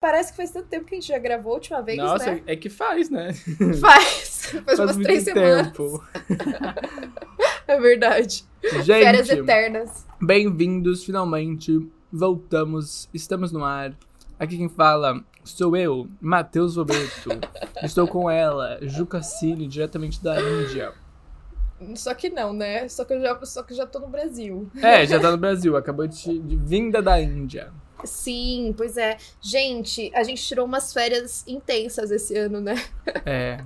[0.00, 2.42] Parece que faz tanto tempo que a gente já gravou a última vez, Nossa, né?
[2.46, 3.32] é que faz, né?
[3.80, 4.46] Faz.
[4.46, 5.66] Faz, Faz umas três semanas.
[5.68, 6.04] tempo.
[7.66, 8.46] É verdade.
[8.62, 10.06] Férias Gente, eternas.
[10.18, 11.86] bem-vindos, finalmente.
[12.10, 13.94] Voltamos, estamos no ar.
[14.38, 17.28] Aqui quem fala sou eu, Matheus Roberto.
[17.84, 20.94] Estou com ela, Juca Cine, diretamente da Índia.
[21.94, 22.88] Só que não, né?
[22.88, 24.70] Só que eu já, só que já tô no Brasil.
[24.80, 27.70] É, já tá no Brasil, acabou de, de vinda da Índia.
[28.04, 29.16] Sim, pois é.
[29.40, 32.74] Gente, a gente tirou umas férias intensas esse ano, né?
[33.24, 33.62] É,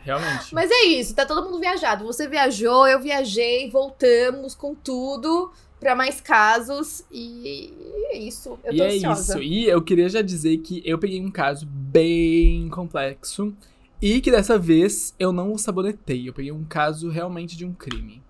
[0.00, 0.54] realmente.
[0.54, 2.04] Mas é isso, tá todo mundo viajado.
[2.04, 7.72] Você viajou, eu viajei, voltamos com tudo pra mais casos e
[8.10, 8.58] é isso.
[8.64, 9.32] Eu e tô é ansiosa.
[9.32, 9.42] isso.
[9.42, 13.54] E eu queria já dizer que eu peguei um caso bem complexo
[14.00, 16.28] e que dessa vez eu não o sabonetei.
[16.28, 18.22] Eu peguei um caso realmente de um crime.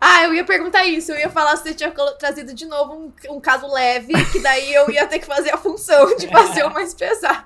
[0.00, 1.10] Ah, eu ia perguntar isso.
[1.12, 2.94] Eu ia falar se você tinha trazido de novo
[3.28, 6.62] um, um caso leve, que daí eu ia ter que fazer a função de fazer
[6.64, 7.44] o mais pesado.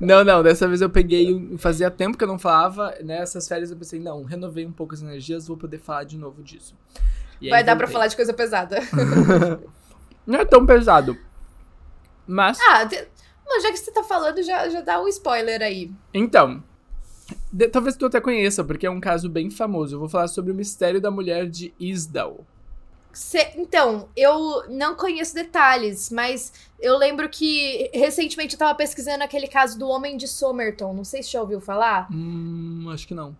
[0.00, 1.34] Não, não, dessa vez eu peguei.
[1.34, 2.94] um- Fazia tempo que eu não falava.
[3.02, 6.42] Nessas férias eu pensei, não, renovei um pouco as energias, vou poder falar de novo
[6.42, 6.76] disso.
[7.40, 7.92] E Vai dar pra voltei.
[7.94, 8.78] falar de coisa pesada.
[10.26, 11.18] Não é tão pesado.
[12.26, 12.58] Mas.
[12.60, 12.88] Ah,
[13.46, 15.90] mas já que você tá falando, já, já dá o spoiler aí.
[16.14, 16.62] Então,
[17.54, 19.94] de- talvez tu até conheça, porque é um caso bem famoso.
[19.94, 22.44] Eu vou falar sobre o mistério da mulher de Isdal.
[23.12, 29.46] Cê- então, eu não conheço detalhes, mas eu lembro que recentemente eu tava pesquisando aquele
[29.46, 30.92] caso do homem de Somerton.
[30.92, 32.08] Não sei se já ouviu falar.
[32.12, 33.36] Hum, acho que não.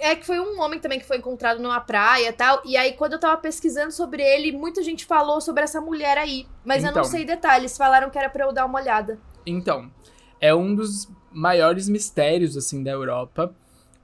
[0.00, 2.60] É que foi um homem também que foi encontrado numa praia e tal.
[2.64, 6.48] E aí, quando eu tava pesquisando sobre ele, muita gente falou sobre essa mulher aí.
[6.64, 7.04] Mas eu não Então.
[7.04, 7.78] sei detalhes.
[7.78, 9.20] Falaram que era pra eu dar uma olhada.
[9.46, 9.88] Então,
[10.40, 13.54] é um dos maiores mistérios, assim, da Europa.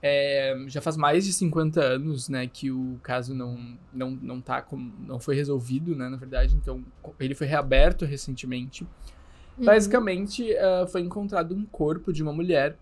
[0.03, 4.63] É, já faz mais de 50 anos, né, que o caso não, não, não, tá
[4.63, 6.57] com, não foi resolvido, né, na verdade.
[6.57, 6.83] Então,
[7.19, 8.87] ele foi reaberto recentemente.
[9.59, 9.67] Uhum.
[9.67, 12.77] Basicamente, ah, foi encontrado um corpo de uma mulher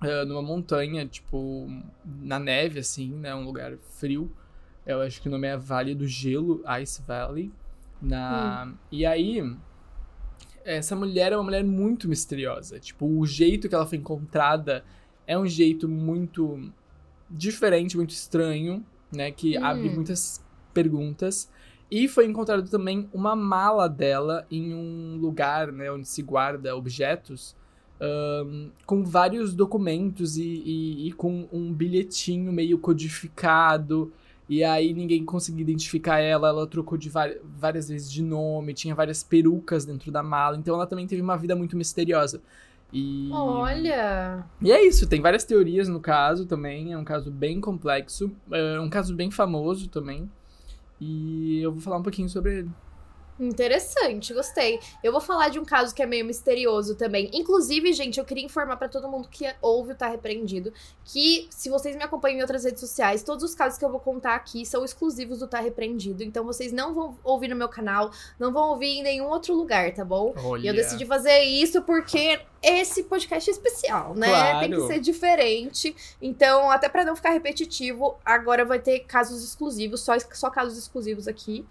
[0.00, 1.68] ah, numa montanha, tipo,
[2.04, 3.34] na neve, assim, né?
[3.34, 4.30] Um lugar frio.
[4.84, 7.52] Eu acho que o nome é Vale do Gelo, Ice Valley.
[8.00, 8.72] Na...
[8.92, 9.42] E aí,
[10.66, 12.78] essa mulher é uma mulher muito misteriosa.
[12.80, 14.84] Tipo, o jeito que ela foi encontrada
[15.26, 16.70] é um jeito muito
[17.30, 19.30] diferente, muito estranho, né?
[19.30, 19.64] Que Hum.
[19.64, 20.44] abre muitas
[20.74, 21.50] perguntas.
[21.90, 27.54] E foi encontrado também uma mala dela em um lugar, né, onde se guarda objetos,
[28.00, 34.12] ahn, com vários documentos e, e- e com um bilhetinho meio codificado.
[34.48, 39.22] E aí ninguém conseguia identificar ela, ela trocou de várias vezes de nome, tinha várias
[39.22, 42.40] perucas dentro da mala, então ela também teve uma vida muito misteriosa.
[42.92, 43.28] E...
[43.32, 44.46] Olha.
[44.62, 48.80] E é isso, tem várias teorias no caso também, é um caso bem complexo, é
[48.80, 50.30] um caso bem famoso também.
[51.00, 52.70] E eu vou falar um pouquinho sobre ele.
[53.38, 54.80] Interessante, gostei.
[55.02, 57.30] Eu vou falar de um caso que é meio misterioso também.
[57.32, 60.72] Inclusive, gente, eu queria informar pra todo mundo que ouve o Tá Repreendido
[61.04, 64.00] que, se vocês me acompanham em outras redes sociais, todos os casos que eu vou
[64.00, 66.22] contar aqui são exclusivos do Tá Repreendido.
[66.22, 69.92] Então, vocês não vão ouvir no meu canal, não vão ouvir em nenhum outro lugar,
[69.92, 70.34] tá bom?
[70.36, 70.62] Olha.
[70.62, 74.28] E eu decidi fazer isso porque esse podcast é especial, né?
[74.28, 74.60] Claro.
[74.60, 75.94] Tem que ser diferente.
[76.20, 81.28] Então, até pra não ficar repetitivo, agora vai ter casos exclusivos, só, só casos exclusivos
[81.28, 81.64] aqui.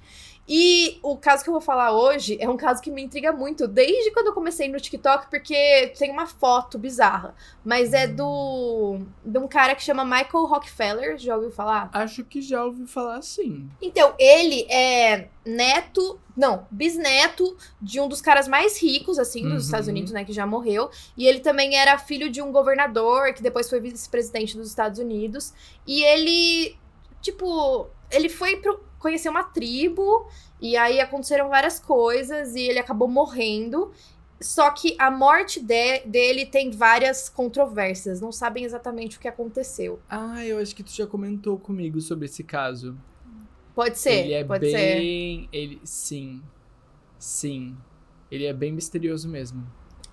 [0.48, 3.68] E o caso que eu vou falar hoje é um caso que me intriga muito
[3.68, 7.34] desde quando eu comecei no TikTok, porque tem uma foto bizarra.
[7.64, 9.00] Mas é do.
[9.24, 11.18] de um cara que chama Michael Rockefeller.
[11.18, 11.90] Já ouviu falar?
[11.92, 13.68] Acho que já ouvi falar assim.
[13.82, 19.58] Então, ele é neto, não, bisneto de um dos caras mais ricos, assim, dos Uhum.
[19.58, 20.92] Estados Unidos, né, que já morreu.
[21.18, 25.54] E ele também era filho de um governador, que depois foi vice-presidente dos Estados Unidos.
[25.88, 26.76] E ele,
[27.22, 30.28] tipo, ele foi pro, conhecer uma tribo,
[30.60, 33.92] e aí aconteceram várias coisas, e ele acabou morrendo.
[34.42, 40.00] Só que a morte de- dele tem várias controvérsias, não sabem exatamente o que aconteceu.
[40.10, 42.98] Ah, eu acho que tu já comentou comigo sobre esse caso.
[43.76, 44.78] Pode ser, ele é pode ser.
[44.98, 45.50] bem.
[45.52, 45.80] Ele.
[45.84, 46.42] Sim.
[47.20, 47.78] Sim.
[48.32, 49.64] Ele é bem misterioso mesmo.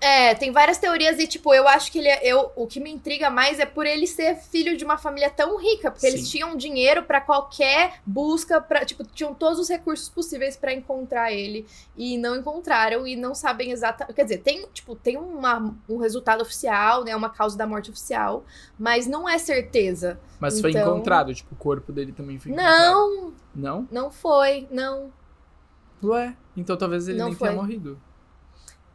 [0.05, 2.19] É, tem várias teorias e, tipo, eu acho que ele é.
[2.27, 5.57] Eu, o que me intriga mais é por ele ser filho de uma família tão
[5.57, 6.31] rica, porque eles Sim.
[6.31, 11.65] tinham dinheiro pra qualquer busca, para tipo, tinham todos os recursos possíveis pra encontrar ele
[11.95, 14.13] e não encontraram e não sabem exatamente.
[14.13, 17.15] Quer dizer, tem, tipo, tem uma, um resultado oficial, né?
[17.15, 18.43] Uma causa da morte oficial,
[18.77, 20.19] mas não é certeza.
[20.37, 22.81] Mas foi Então- encontrado, tipo, o corpo dele também foi encontrado.
[22.91, 23.87] Não, Não?
[23.89, 25.13] não foi, não.
[26.03, 27.47] Ué, então talvez ele Não nem foi.
[27.47, 28.01] tenha morrido.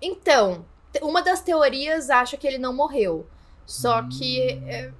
[0.02, 0.66] Então,
[1.02, 3.26] uma das teorias acha que ele não morreu.
[3.67, 4.08] Só Hum.
[4.08, 4.90] que é,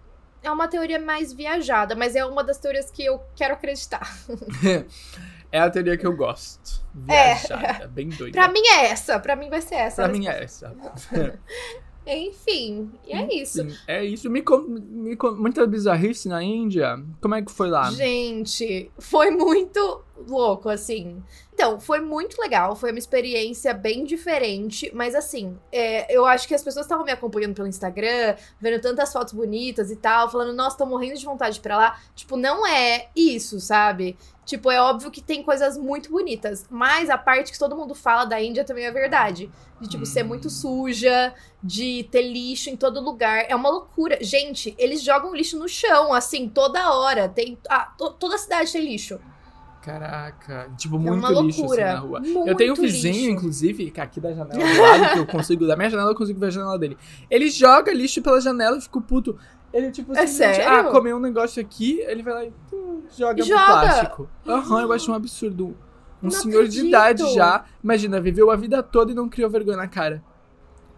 [0.43, 4.07] é uma teoria mais viajada, mas é uma das teorias que eu quero acreditar.
[5.51, 6.83] É a teoria que eu gosto.
[7.09, 7.35] É.
[7.35, 8.33] Viajada, bem doida.
[8.33, 10.03] Pra mim é essa, pra mim vai ser essa.
[10.03, 10.77] Pra mim é essa.
[12.07, 13.67] Enfim, e é isso.
[13.87, 14.31] É isso.
[14.31, 17.03] Me, me muita bizarrice na Índia.
[17.21, 17.91] Como é que foi lá?
[17.91, 21.23] Gente, foi muito louco, assim.
[21.61, 26.55] Então, foi muito legal, foi uma experiência bem diferente, mas assim, é, eu acho que
[26.55, 30.79] as pessoas estavam me acompanhando pelo Instagram, vendo tantas fotos bonitas e tal, falando, nossa,
[30.79, 32.01] tô morrendo de vontade pra lá.
[32.15, 34.17] Tipo, não é isso, sabe?
[34.45, 38.25] Tipo, é óbvio que tem coisas muito bonitas, mas a parte que todo mundo fala
[38.25, 39.51] da Índia também é verdade.
[39.81, 40.29] De, tipo, ser Hum.
[40.29, 43.47] muito suja, de ter lixo em todo lugar.
[43.49, 44.17] É uma loucura.
[44.21, 47.29] Gente, eles jogam lixo no chão, assim, toda hora.
[47.29, 49.19] Tem, ah, to- toda a cidade tem lixo.
[49.93, 51.93] Caraca, tipo, é muito uma lixo assim loucura.
[51.93, 52.21] na rua.
[52.21, 53.31] Muito eu tenho um vizinho, lixo.
[53.31, 56.47] inclusive, aqui da janela do lado, que eu consigo, da minha janela eu consigo ver
[56.47, 56.97] a janela dele.
[57.31, 59.39] Ele joga lixo pela janela e fico puto.
[59.73, 60.89] Ele, tipo, É simplesmente, sério?
[60.89, 62.53] ah, comeu um negócio aqui, ele vai lá e
[63.17, 63.65] joga, Joga?
[63.67, 64.29] plástico.
[64.47, 65.69] Aham, eu acho um absurdo.
[66.21, 66.87] Um Não senhor de acredito.
[66.89, 70.23] idade já, imagina, viveu a vida toda e não criou vergonha na cara.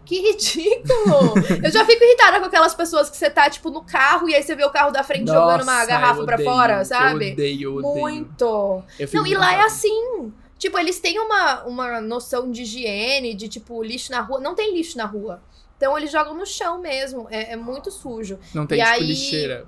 [0.05, 1.33] Que ridículo!
[1.63, 4.43] eu já fico irritada com aquelas pessoas que você tá, tipo, no carro e aí
[4.43, 7.27] você vê o carro da frente jogando uma Nossa, garrafa odeio, fora, sabe?
[7.29, 7.95] Eu odeio, eu odeio.
[7.95, 8.83] Muito.
[8.99, 10.31] Eu Não, e lá é assim.
[10.57, 14.39] Tipo, eles têm uma, uma noção de higiene, de tipo, lixo na rua.
[14.39, 15.41] Não tem lixo na rua.
[15.77, 17.27] Então eles jogam no chão mesmo.
[17.31, 18.37] É, é muito sujo.
[18.53, 19.65] Não tem, E tipo, aí- lixeira.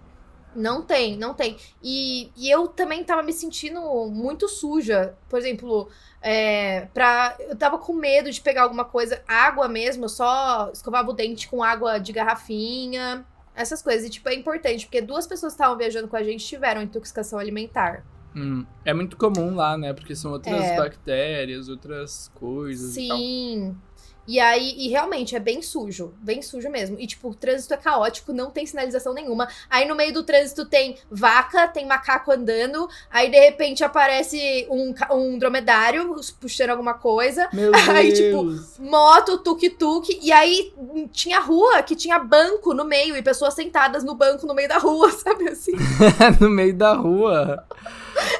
[0.56, 1.58] Não tem, não tem.
[1.82, 3.80] E, e eu também tava me sentindo
[4.10, 5.16] muito suja.
[5.30, 5.90] Por exemplo,
[6.22, 11.10] é, pra, eu tava com medo de pegar alguma coisa, água mesmo, eu só escovava
[11.10, 14.06] o dente com água de garrafinha, essas coisas.
[14.08, 17.40] E, tipo, é importante, porque duas pessoas que estavam viajando com a gente tiveram intoxicação
[17.40, 18.06] alimentar.
[18.36, 19.94] Hum, É muito comum lá, né?
[19.94, 20.76] Porque são outras É.
[20.76, 23.18] bactérias, outras coisas e tal.
[23.18, 23.78] Sim.
[24.28, 26.98] E aí, e realmente é bem sujo, bem sujo mesmo.
[27.00, 29.48] E tipo, o trânsito é caótico, não tem sinalização nenhuma.
[29.70, 34.94] Aí no meio do trânsito tem vaca, tem macaco andando, aí de repente aparece um,
[35.12, 37.90] um dromedário puxando alguma coisa, Meu Deus!
[37.94, 38.44] Aí, tipo,
[38.80, 44.04] moto, tuk-tuk, e aí hum, tinha rua que tinha banco no meio e pessoas sentadas
[44.04, 45.74] no banco no meio da rua, sabe assim?
[46.40, 47.64] no meio da rua.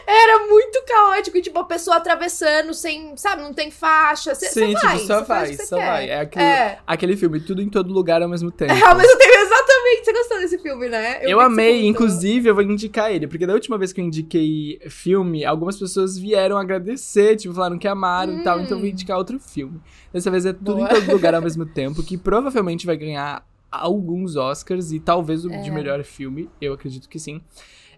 [0.06, 4.36] Era muito caótico, e tipo, a pessoa atravessando sem, sabe, não tem faixa.
[4.36, 5.86] Você Sim, vai, tipo, só cê faz o vai, cê só quer.
[5.86, 6.10] vai.
[6.10, 6.80] É aquele, É.
[6.86, 8.72] aquele filme, tudo em todo lugar ao mesmo tempo.
[8.74, 10.06] É, ao mesmo tempo, exatamente.
[10.06, 11.20] Você gostou desse filme, né?
[11.24, 14.80] Eu, você amei, inclusive eu vou indicar ele, porque da última vez que eu indiquei
[14.90, 18.92] filme, algumas pessoas vieram agradecer, tipo, falaram que amaram e tal, então eu vou Hum.
[18.92, 19.80] indicar outro filme.
[20.12, 20.86] Dessa vez é tudo Boa.
[20.86, 25.50] em todo lugar ao mesmo tempo, que provavelmente vai ganhar alguns Oscars e talvez o
[25.50, 25.72] de É.
[25.72, 27.42] melhor filme, eu acredito que sim.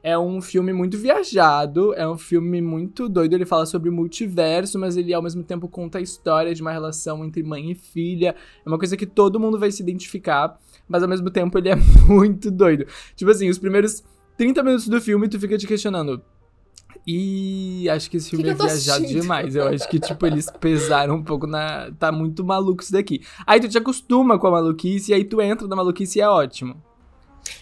[0.07, 3.33] É um filme muito viajado, é um filme muito doido.
[3.33, 6.71] Ele fala sobre o multiverso, mas ele ao mesmo tempo conta a história de uma
[6.71, 8.35] relação entre mãe e filha.
[8.63, 11.75] É uma coisa que todo mundo vai se identificar, mas ao mesmo tempo ele é
[12.07, 12.85] muito doido.
[13.15, 14.03] Tipo assim, os primeiros
[14.37, 16.21] 30 minutos do filme tu fica te questionando.
[17.07, 19.21] E acho que esse filme Que é que tô viajado assistindo?
[19.23, 19.55] demais.
[19.55, 21.91] Eu acho que, tipo, eles pesaram um pouco na.
[21.97, 23.21] Tá muito maluco isso daqui.
[23.43, 26.29] Aí tu te acostuma com a maluquice, e aí tu entra na maluquice e é
[26.29, 26.75] ótimo.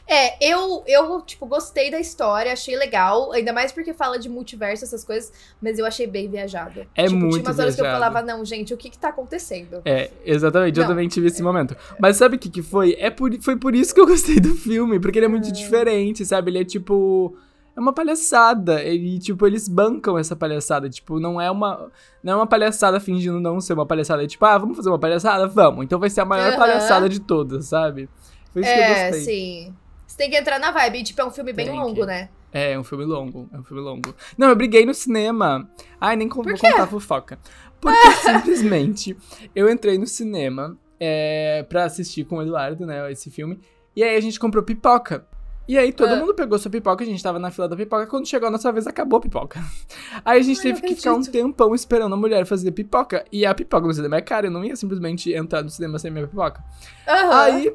[0.05, 3.31] É, eu, eu, tipo, gostei da história, achei legal.
[3.31, 5.31] Ainda mais porque fala de multiverso, essas coisas.
[5.61, 6.85] Mas eu achei bem viajado.
[6.94, 8.03] É tipo, muito Tinha umas horas que eu viajado.
[8.13, 9.81] falava, não, gente, o que que tá acontecendo?
[9.85, 10.89] É, exatamente, eu Não.
[10.89, 11.75] também tive esse momento.
[11.97, 12.95] Mas sabe o que que foi?
[13.00, 15.51] É por, foi por isso que eu gostei do filme, porque ele é muito Ah.
[15.51, 16.51] diferente, sabe?
[16.51, 17.35] Ele é tipo.
[17.75, 18.83] É uma palhaçada.
[18.83, 20.89] Ele, tipo, eles bancam essa palhaçada.
[20.89, 21.89] Tipo, não é uma.
[22.21, 24.23] Não é uma palhaçada fingindo não ser uma palhaçada.
[24.23, 25.47] É tipo, ah, vamos fazer uma palhaçada?
[25.47, 25.83] Vamos.
[25.85, 28.07] Então vai ser a maior palhaçada de todas, sabe?
[28.51, 29.24] Foi isso que eu é, gostei.
[29.25, 29.74] sim.
[30.13, 31.00] Você tem que entrar na vibe.
[31.00, 32.05] E, tipo, é um filme bem Tem longo, que.
[32.05, 32.29] né?
[32.51, 33.50] É, é um filme longo.
[33.51, 34.13] É um filme longo.
[34.38, 35.67] Não, eu briguei no cinema.
[36.00, 37.39] Ai, nem con- vou contar fofoca.
[37.82, 39.17] Porque simplesmente
[39.55, 43.60] eu entrei no cinema é, pra assistir com o Eduardo, né, esse filme.
[43.96, 45.25] E aí a gente comprou pipoca.
[45.67, 46.15] E aí todo Ah.
[46.17, 48.05] mundo pegou sua pipoca, a gente tava na fila da pipoca.
[48.05, 49.60] Quando chegou a nossa vez, acabou a pipoca.
[50.24, 53.25] Aí a gente Ai, teve que ficar um tempão esperando a mulher fazer pipoca.
[53.32, 56.12] E a pipoca no cinema é cara, eu não ia simplesmente entrar no cinema sem
[56.12, 56.62] minha pipoca.
[57.08, 57.39] Aham.
[57.41, 57.74] Aí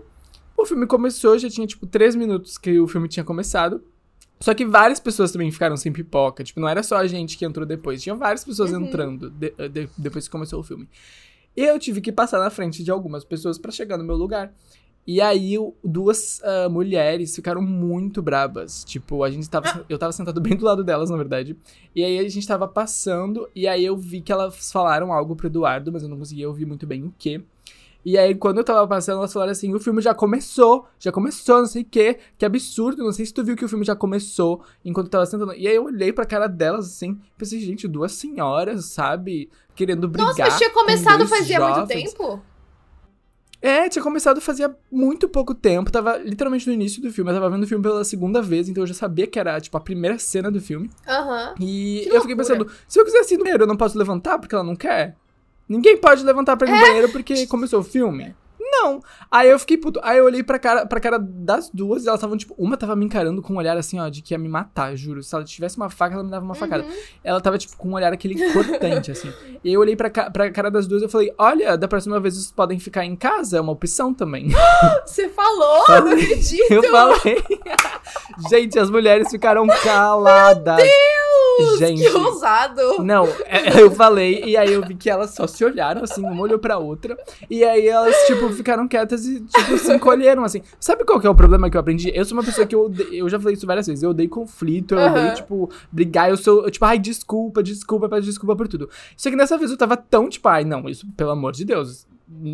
[0.59, 3.83] o filme começou, já tinha tipo três minutos que o filme tinha começado.
[4.41, 6.45] Só que várias pessoas também ficaram sem pipoca.
[6.45, 8.01] Tipo, não era só a gente que entrou depois.
[8.03, 8.85] Tinha várias pessoas Uhum.
[8.85, 10.89] entrando de- de- depois que começou o filme.
[11.57, 14.53] E eu tive que passar na frente de algumas pessoas pra chegar no meu lugar.
[15.05, 18.85] E aí, duas ah, mulheres ficaram muito brabas.
[18.85, 19.85] Tipo, a gente tava.
[19.89, 21.57] Eu tava sentado bem do lado delas, na verdade.
[21.97, 23.49] E aí a gente tava passando.
[23.57, 26.67] E aí eu vi que elas falaram algo pro Eduardo, mas eu não conseguia ouvir
[26.67, 27.41] muito bem o quê.
[28.11, 31.59] E aí, quando eu tava passando, elas falaram assim: o filme já começou, já começou,
[31.59, 32.19] não sei o quê.
[32.39, 35.27] Que absurdo, não sei se tu viu que o filme já começou enquanto eu tava
[35.27, 35.53] sentando.
[35.53, 39.51] E aí eu olhei pra cara delas assim, pensei, gente, duas senhoras, sabe?
[39.75, 40.29] Querendo brigar.
[40.29, 42.15] Nossa, mas tinha com começado fazia muito jovens.
[42.15, 42.43] tempo?
[43.61, 45.93] É, tinha começado fazia muito pouco tempo.
[45.93, 47.31] Tava literalmente no início do filme.
[47.31, 49.77] Eu tava vendo o filme pela segunda vez, então eu já sabia que era, tipo,
[49.77, 50.89] a primeira cena do filme.
[51.07, 51.57] Aham.
[51.61, 52.37] E Que eu fiquei loucura.
[52.37, 55.15] pensando, se eu quisesse ir no banheiro, eu não posso levantar porque ela não quer?
[55.69, 56.81] Ninguém pode levantar pra ir no É.
[56.81, 58.35] banheiro porque começou o filme?
[58.71, 59.03] Não.
[59.31, 60.01] Aí eu fiquei puto.
[60.03, 62.95] Aí eu olhei pra cara, pra cara das duas e elas estavam, tipo, uma tava
[62.95, 65.23] me encarando com um olhar assim, ó, de que ia me matar, juro.
[65.23, 66.85] Se ela tivesse uma faca, ela me dava uma facada.
[66.85, 66.93] Uhum.
[67.25, 69.33] Ela tava, tipo, com um olhar aquele cortante, assim.
[69.65, 72.21] E aí eu olhei pra, pra cara das duas e eu falei, olha, da próxima
[72.21, 74.49] vez vocês podem ficar em casa, é uma opção também.
[75.05, 75.79] Você falou?
[75.79, 76.13] Não Falei.
[76.15, 76.73] acredito.
[76.73, 77.45] Eu falei.
[78.51, 80.77] Gente, as mulheres ficaram caladas.
[81.59, 82.03] Deus, Gente.
[82.03, 83.03] Que ousado.
[83.03, 86.41] Não, é, eu falei, e aí eu vi que elas só se olharam, assim, uma
[86.41, 87.17] olhou pra outra.
[87.51, 90.61] E aí elas, tipo, ficaram quietas e, tipo, se encolheram, assim.
[90.79, 92.11] Sabe qual que é o problema que eu aprendi?
[92.15, 94.29] Eu sou uma pessoa que eu odeio, eu já falei isso várias vezes, eu odeio
[94.29, 98.69] conflito, eu odeio, tipo, brigar, eu sou, eu, tipo, ai, desculpa, desculpa, peço desculpa por
[98.69, 98.91] tudo.
[99.17, 102.07] Só que dessa vez eu tava tão, tipo, ai, não, isso, pelo amor de Deus,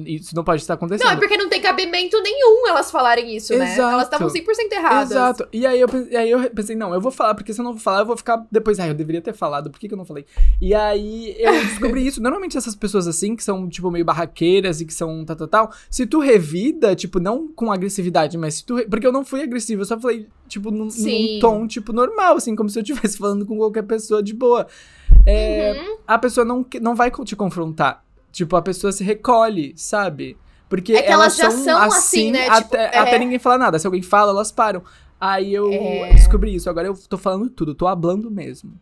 [0.07, 1.07] isso não pode estar acontecendo.
[1.07, 3.73] Não, é porque não tem cabimento nenhum elas falarem isso, né?
[3.75, 3.93] Exato.
[3.93, 5.11] Elas estavam 100% erradas.
[5.11, 5.49] Exato.
[5.53, 7.77] E aí, eu, e aí eu pensei, não, eu vou falar, porque se eu não
[7.77, 10.05] falar, eu vou ficar depois, ai, eu deveria ter falado, por que, que eu não
[10.05, 10.25] falei?
[10.61, 12.23] E aí eu descobri isso.
[12.23, 15.73] Normalmente essas pessoas assim, que são, tipo, meio barraqueiras e que são tal, tal, tal,
[15.91, 18.77] se tu revida, tipo, não com agressividade, mas se tu.
[18.77, 22.37] re- Porque eu não fui agressivo, eu só falei, tipo, num, num tom, tipo, normal,
[22.37, 24.67] assim, como se eu estivesse falando com qualquer pessoa de boa.
[25.27, 25.97] É, Uhum.
[26.07, 28.04] A pessoa não, não vai te confrontar.
[28.35, 30.37] Tipo, a pessoa se recolhe, sabe?
[30.69, 32.49] Porque É que elas, elas já são, assim, assim, né?
[32.49, 32.99] até, Tipo, é.
[32.99, 33.79] até ninguém falar nada.
[33.79, 34.83] Se alguém fala, elas param.
[35.21, 36.13] Aí eu É.
[36.15, 36.69] descobri isso.
[36.69, 38.73] Agora eu tô falando tudo, tô hablando mesmo.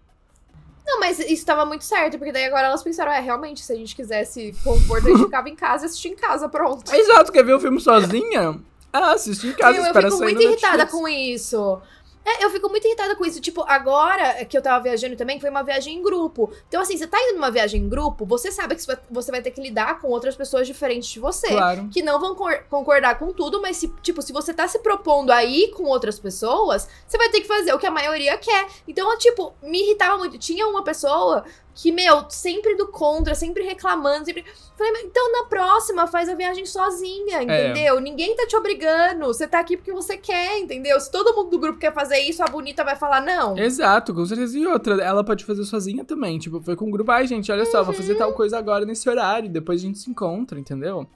[0.87, 3.77] Não, mas isso tava muito certo, porque daí agora elas pensaram, é, realmente, se a
[3.77, 6.91] gente quisesse conforto, a gente ficava em casa e assistia em casa, pronto.
[6.97, 8.59] Exato, quer ver o filme sozinha?
[8.91, 11.79] Ah, assiste em casa, eu espera fico sair muito irritada com isso.
[12.25, 13.41] É, eu fico muito irritada com isso.
[13.41, 16.53] Tipo, agora que eu tava viajando também, foi uma viagem em grupo.
[16.69, 19.51] Então, assim, você tá indo numa viagem em grupo, você sabe que você vai- ter
[19.51, 21.49] que lidar com outras pessoas diferentes de você.
[21.49, 21.89] Claro.
[21.93, 25.31] Que não vão cor- concordar com tudo, mas se, tipo, se você tá se propondo
[25.33, 28.67] a ir com outras pessoas, você vai ter que fazer o que a maioria quer.
[28.87, 30.39] Então, tipo, me irritava muito.
[30.39, 34.45] Tinha uma pessoa que, meu, sempre do contra, sempre reclamando, sempre.
[34.77, 38.01] Falei, "Mas então na próxima faz a viagem sozinha, entendeu?
[38.01, 39.27] Ninguém tá te obrigando.
[39.27, 40.99] Você tá aqui porque você quer, entendeu?
[41.01, 43.57] Se todo mundo do grupo quer fazer isso, a bonita vai falar não.
[43.57, 44.59] Exato, com certeza.
[44.59, 46.39] E outra, ela pode fazer sozinha também.
[46.39, 47.11] Tipo, foi com o grupo.
[47.11, 49.49] Ai, gente, olha só, vou fazer tal coisa agora nesse horário.
[49.49, 51.07] Depois a gente se encontra, entendeu?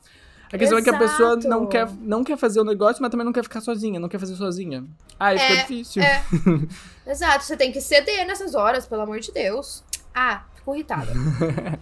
[0.52, 1.48] A questão é que a pessoa Exato.
[1.48, 4.20] não quer, não quer fazer o negócio, mas também não quer ficar sozinha, não quer
[4.20, 4.84] fazer sozinha.
[5.18, 6.02] Aí fica É, difícil.
[6.02, 6.22] é.
[7.10, 9.82] Exato, você tem que ceder nessas horas, pelo amor de Deus.
[10.18, 11.12] Ah, fico irritada.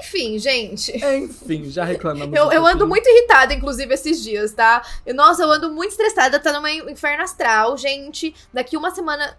[0.00, 0.92] Enfim, gente.
[0.94, 2.36] Enfim, já reclamamos.
[2.38, 4.80] Eu, um eu ando muito irritada, inclusive, esses dias, tá?
[5.04, 8.32] Eu- nossa, eu ando muito estressada, tá numa inferno astral, gente.
[8.52, 9.36] Daqui uma semana.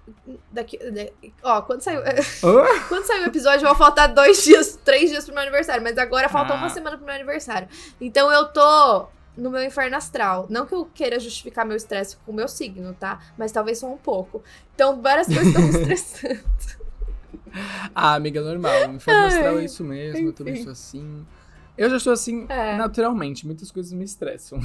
[0.52, 0.78] Daqui.
[0.78, 1.14] de-
[1.44, 2.02] Ó, quando saiu.
[2.90, 5.82] Quando sair o episódio, vão faltar dois dias, três dias pro meu aniversário.
[5.82, 6.58] Mas agora falta Ah.
[6.58, 7.70] uma semana pro meu aniversário.
[8.02, 10.46] Então eu tô no meu inferno astral.
[10.50, 13.20] Não que eu queira justificar meu estresse com o meu signo, tá?
[13.38, 14.44] Mas talvez só um pouco.
[14.76, 16.44] Então várias coisas estão me estressando.
[17.96, 18.74] Ah, amiga, normal.
[18.96, 20.64] Astral é Ai, isso mesmo, eu também enfim.
[20.64, 21.26] sou assim.
[21.78, 22.76] Eu já sou assim É.
[22.78, 24.60] naturalmente, muitas coisas me estressam.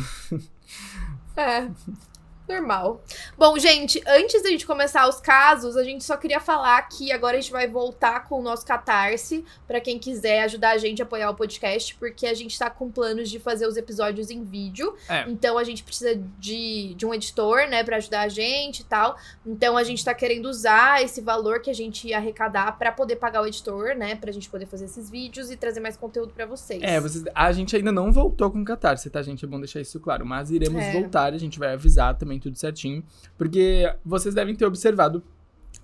[1.37, 1.68] É.
[2.49, 3.02] Normal.
[3.37, 7.37] Bom, gente, antes da gente começar os casos, a gente só queria falar que agora
[7.37, 11.05] a gente vai voltar com o nosso Catarse, pra quem quiser ajudar a gente a
[11.05, 14.95] apoiar o podcast, porque a gente tá com planos de fazer os episódios em vídeo.
[15.09, 15.25] É.
[15.28, 19.17] Então a gente precisa de, de um editor, né, pra ajudar a gente e tal.
[19.47, 23.17] Então a gente tá querendo usar esse valor que a gente ia arrecadar pra poder
[23.17, 26.47] pagar o editor, né, pra gente poder fazer esses vídeos e trazer mais conteúdo pra
[26.47, 26.83] vocês.
[26.83, 29.45] É, vocês, a gente ainda não voltou com o Catarse, tá, gente?
[29.45, 30.25] É bom deixar isso claro.
[30.25, 30.93] Mas iremos É.
[30.93, 33.02] voltar, a gente vai avisar também tudo certinho.
[33.37, 35.23] Porque vocês devem ter observado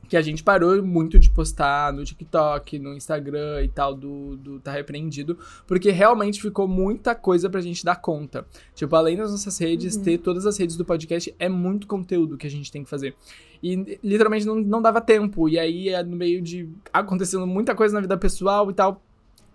[0.08, 4.60] que a gente parou muito de postar no TikTok, no Instagram e tal, do, do
[4.60, 8.46] Tá Repreendido, porque realmente ficou muita coisa pra gente dar conta.
[8.74, 10.02] Tipo, além das nossas redes, Uhum.
[10.02, 13.14] ter todas as redes do podcast é muito conteúdo que a gente tem que fazer.
[13.62, 15.48] E literalmente não, não dava tempo.
[15.48, 19.02] E aí, é, no meio de acontecendo muita coisa na vida pessoal e tal,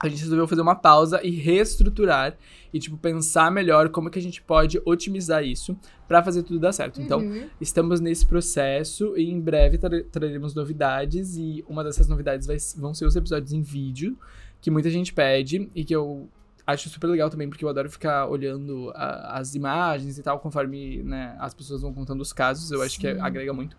[0.02, 2.38] a gente resolveu fazer uma pausa e reestruturar
[2.74, 5.78] e, tipo, pensar melhor como que a gente pode otimizar isso
[6.08, 7.02] pra fazer tudo dar certo.
[7.02, 7.50] Então, Uhum.
[7.60, 12.94] estamos nesse processo e em breve tra- traremos novidades e uma dessas novidades vai- vão
[12.94, 14.18] ser os episódios em vídeo,
[14.62, 16.30] que muita gente pede e que eu
[16.66, 21.02] acho super legal também, porque eu adoro ficar olhando a- as imagens e tal, conforme
[21.04, 23.20] né, as pessoas vão contando os casos, eu acho que Sim.
[23.20, 23.76] agrega muito.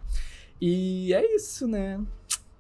[0.61, 2.01] E é isso, né?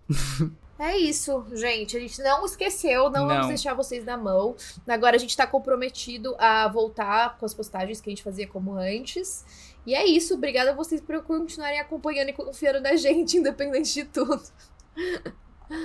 [0.81, 1.95] É isso, gente.
[1.95, 3.29] A gente não esqueceu, não, Não.
[3.29, 4.57] vamos deixar vocês na mão.
[4.89, 8.73] Agora a gente tá comprometido a voltar com as postagens que a gente fazia como
[8.73, 9.45] antes.
[9.87, 10.33] E é isso.
[10.33, 14.43] Obrigada a vocês por continuarem acompanhando e confiando na gente, independente de tudo.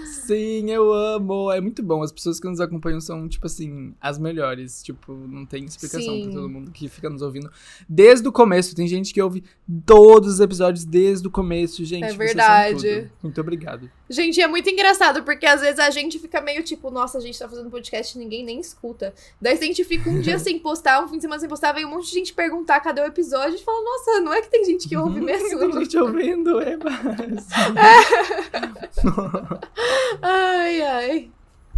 [0.06, 1.52] Sim, eu amo.
[1.52, 2.02] É muito bom.
[2.02, 4.84] As pessoas que nos acompanham são, tipo assim, as melhores.
[4.84, 6.24] Tipo, não tem explicação Sim.
[6.24, 7.52] pra todo mundo que fica nos ouvindo
[7.88, 8.76] desde o começo.
[8.76, 9.44] Tem gente que ouve
[9.86, 12.06] todos os episódios desde o começo, gente.
[12.06, 13.12] É verdade.
[13.22, 13.90] Muito obrigado.
[14.10, 17.38] Gente, é muito engraçado, porque às vezes a gente fica meio tipo, nossa, a gente
[17.40, 19.14] tá fazendo podcast e ninguém nem escuta.
[19.42, 21.86] Daí a gente fica um dia sem postar, um fim de semana sem postar, vem
[21.86, 23.48] um monte de gente perguntar cadê o episódio.
[23.48, 25.58] A gente fala, nossa, não é que tem gente que ouve mesmo?
[25.58, 27.48] Tem gente ouvindo, é mas...
[30.22, 31.32] ai, ai.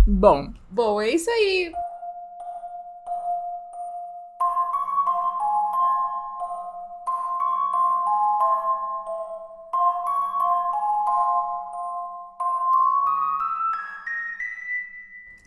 [0.05, 1.71] Bom, Bom, é isso aí.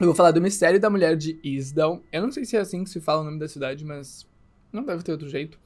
[0.01, 2.03] eu vou falar do mistério da mulher de Isdal.
[2.11, 4.27] Eu não sei se é assim que se fala o nome da cidade, mas
[4.73, 5.61] não deve ter outro jeito.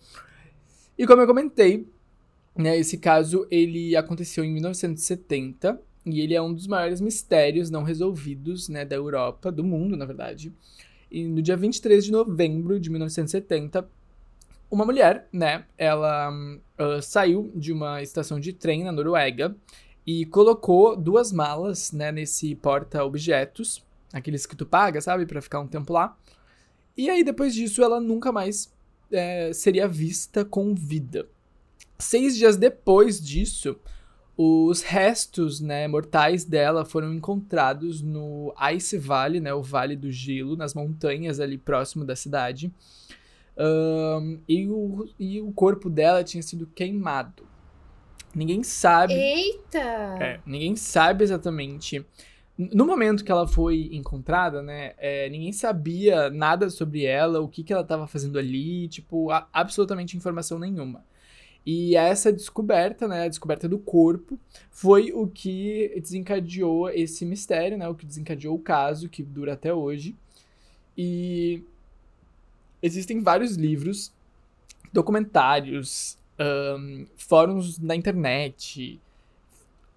[0.98, 1.88] E como eu comentei,
[2.56, 7.82] né, esse caso ele aconteceu em 1970 e ele é um dos maiores mistérios não
[7.82, 10.52] resolvidos, né, da Europa, do mundo, na verdade.
[11.10, 13.88] E no dia 23 de novembro de 1970,
[14.70, 16.32] uma mulher, né, ela
[16.76, 19.56] ah, saiu de uma estação de trem na Noruega
[20.06, 23.82] e colocou duas malas, né, nesse porta-objetos,
[24.12, 26.16] aqueles que tu paga, sabe, Pra ficar um tempo lá.
[26.96, 28.72] E aí depois disso ela nunca mais
[29.10, 31.26] é, seria vista com vida.
[31.98, 33.76] Seis dias depois disso,
[34.36, 40.56] os restos, né, mortais dela foram encontrados no Ice Valley, né, o Vale do Gelo,
[40.56, 42.72] nas montanhas ali próximo da cidade.
[43.56, 47.46] Ahn, e, o, e o corpo dela tinha sido queimado.
[48.34, 49.14] Ninguém sabe.
[49.14, 49.78] Eita!
[50.20, 52.04] É, ninguém sabe exatamente.
[52.58, 57.62] No momento que ela foi encontrada, né, é, ninguém sabia nada sobre ela, o que,
[57.62, 61.04] que ela estava fazendo ali, tipo, a- absolutamente informação nenhuma.
[61.66, 64.38] E essa descoberta, né, a descoberta do corpo,
[64.70, 69.72] foi o que desencadeou esse mistério, né, o que desencadeou o caso, que dura até
[69.72, 70.14] hoje.
[70.96, 71.62] E
[72.82, 74.12] existem vários livros,
[74.92, 79.00] documentários, ahn, fóruns na internet,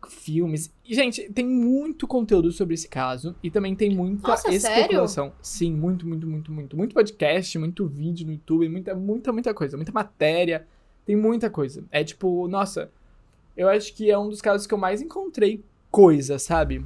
[0.09, 0.73] filmes.
[0.85, 3.35] E, gente, tem muito conteúdo sobre esse caso.
[3.43, 4.57] E também tem muita Nossa, sério?
[4.57, 5.33] especulação.
[5.41, 6.77] Sim, muito, muito, muito, muito.
[6.77, 9.75] Muito podcast, muito vídeo no YouTube, muita, muita, muita coisa.
[9.75, 10.65] Muita matéria.
[11.07, 11.83] Tem muita coisa.
[11.89, 12.91] É tipo, nossa,
[13.55, 16.85] eu acho que é um dos casos que eu mais encontrei coisa, sabe?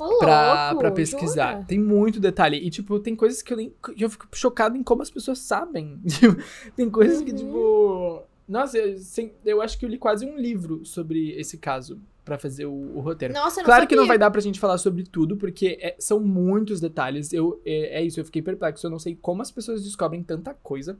[0.00, 1.52] Ô, Pra, louco, pra pesquisar.
[1.52, 1.64] jura?
[1.64, 2.56] Tem muito detalhe.
[2.58, 3.72] E, tipo, tem coisas que eu nem.
[3.94, 6.00] que eu fico chocado em como as pessoas sabem.
[6.76, 7.36] Tem coisas que, Uhum.
[7.36, 8.22] tipo.
[8.48, 12.36] Nossa, eu, sem- eu acho que eu li quase um livro sobre esse caso pra
[12.36, 13.32] fazer o, o roteiro.
[13.32, 14.08] Nossa, eu não Claro que não sabia.
[14.08, 17.32] vai dar pra gente falar sobre tudo, porque é- são muitos detalhes.
[17.32, 18.84] Eu, é, é isso, eu fiquei perplexo.
[18.86, 20.98] Eu não sei como as pessoas descobrem tanta coisa.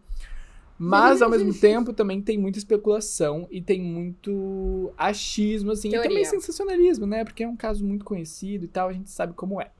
[0.84, 5.88] Mas, ao mesmo tempo, também tem muita especulação e tem muito achismo, assim.
[5.88, 6.24] E também Teoria.
[6.30, 7.24] sensacionalismo, né?
[7.24, 9.70] Porque é um caso muito conhecido e tal, a gente sabe como é.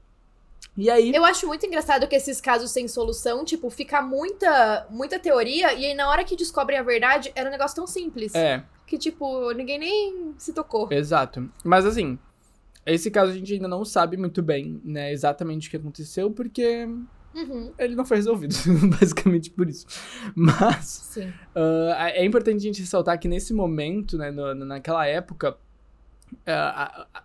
[0.77, 1.13] E aí.
[1.13, 5.85] Eu acho muito engraçado que esses casos sem solução, tipo, fica muita, muita teoria, e
[5.85, 8.33] aí na hora que descobrem a verdade, era um negócio tão simples.
[8.33, 10.87] É, Que, tipo, ninguém nem se tocou.
[10.89, 11.49] exato.
[11.65, 12.17] Mas, assim,
[12.85, 16.87] esse caso a gente ainda não sabe muito bem, né, exatamente o que aconteceu, porque
[17.35, 18.53] Uhum, ele não foi resolvido,
[18.99, 19.85] basicamente por isso.
[20.35, 21.17] Mas.
[21.55, 25.57] Ah, é importante a gente ressaltar que nesse momento, né, no- naquela época,
[26.45, 27.23] ah, a- a-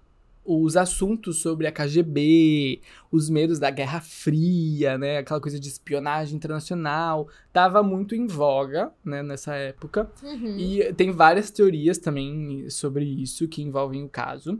[0.51, 2.81] os assuntos sobre a KGB,
[3.13, 8.91] os medos da Guerra Fria, né, aquela coisa de espionagem internacional, tava muito em voga,
[9.05, 10.11] né, nessa época.
[10.23, 10.57] Uhum.
[10.59, 14.59] E tem várias teorias também sobre isso que envolvem o caso.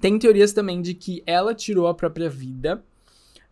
[0.00, 2.82] Tem teorias também de que ela tirou a própria vida.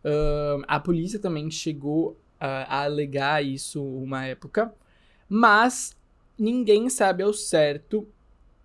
[0.04, 4.72] Ahn, a polícia também chegou ah, a alegar isso uma época.
[5.28, 5.96] Mas
[6.38, 8.06] ninguém sabe ao certo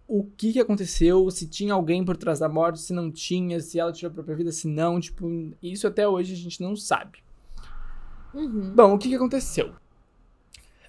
[0.08, 3.80] o que, que aconteceu, se tinha alguém por trás da morte, se não tinha, se
[3.80, 5.00] ela tirou a própria vida, se não.
[5.00, 5.28] Tipo,
[5.62, 7.20] isso até hoje a gente não sabe.
[8.34, 8.74] Uhum.
[8.76, 9.74] Bom, o que, que aconteceu?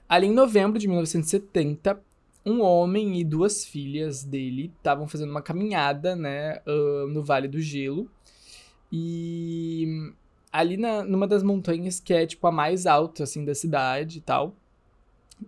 [0.08, 2.00] Ali em novembro de 1970,
[2.44, 7.60] um homem e duas filhas dele estavam fazendo uma caminhada, né, ah, no Vale do
[7.60, 8.08] Gelo.
[8.92, 10.12] E
[10.58, 14.20] ali na, numa das montanhas que é, tipo, a mais alta, assim, da cidade e
[14.20, 14.54] tal.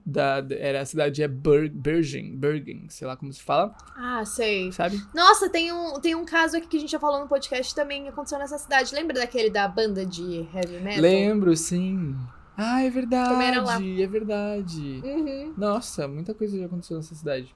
[0.04, 4.70] Da, era a cidade é Ber, Bergen, Bergen, sei lá como se fala, Ah, sei.
[4.70, 5.00] sabe?
[5.14, 8.02] Nossa, tem um, tem um caso aqui que a gente já falou no podcast também
[8.02, 8.94] que aconteceu nessa cidade.
[8.94, 11.00] Lembra daquele da banda de heavy metal?
[11.00, 12.14] Lembro, sim.
[12.54, 13.78] Ah, é Também era lá.
[13.78, 15.00] verdade, é verdade.
[15.04, 15.54] Uhum.
[15.56, 17.54] Nossa, muita coisa já aconteceu nessa cidade.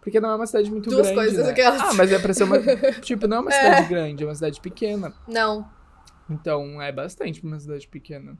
[0.00, 1.14] Porque não é uma cidade muito Duas grande.
[1.14, 1.52] coisas, né?
[1.52, 1.80] aquelas.
[1.82, 2.56] Ah, mas é pra ser uma.
[3.02, 5.12] tipo, não é uma cidade grande, é uma cidade pequena.
[5.28, 5.68] Não.
[6.30, 8.36] Então é bastante pra uma cidade pequena.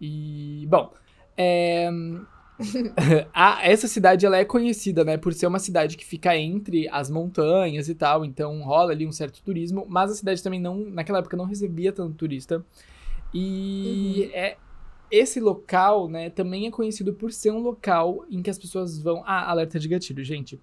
[0.00, 0.66] E.
[0.68, 0.92] Bom.
[1.36, 1.90] é,
[3.32, 7.10] a, essa cidade ela é conhecida, né, por ser uma cidade que fica entre as
[7.10, 11.18] montanhas e tal, então rola ali um certo turismo, mas a cidade também não, naquela
[11.18, 12.64] época não recebia tanto turista.
[13.32, 14.38] E uhum.
[14.38, 14.56] é
[15.10, 19.22] esse local, né, também é conhecido por ser um local em que as pessoas vão,
[19.26, 20.60] ah, alerta de gatilho, gente,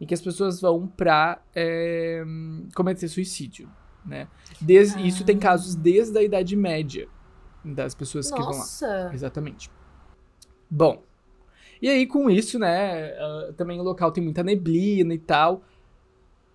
[0.00, 2.22] em que as pessoas vão pra é,
[2.74, 3.68] cometer suicídio,
[4.04, 4.28] né?
[4.60, 5.06] Desde, ah.
[5.06, 7.08] Isso tem casos desde a Idade Média
[7.64, 8.42] das pessoas Nossa.
[8.42, 9.14] que vão lá.
[9.14, 9.70] Exatamente.
[10.70, 11.02] Bom,
[11.84, 15.62] e aí, com isso, né, uh, também o local tem muita neblina e tal.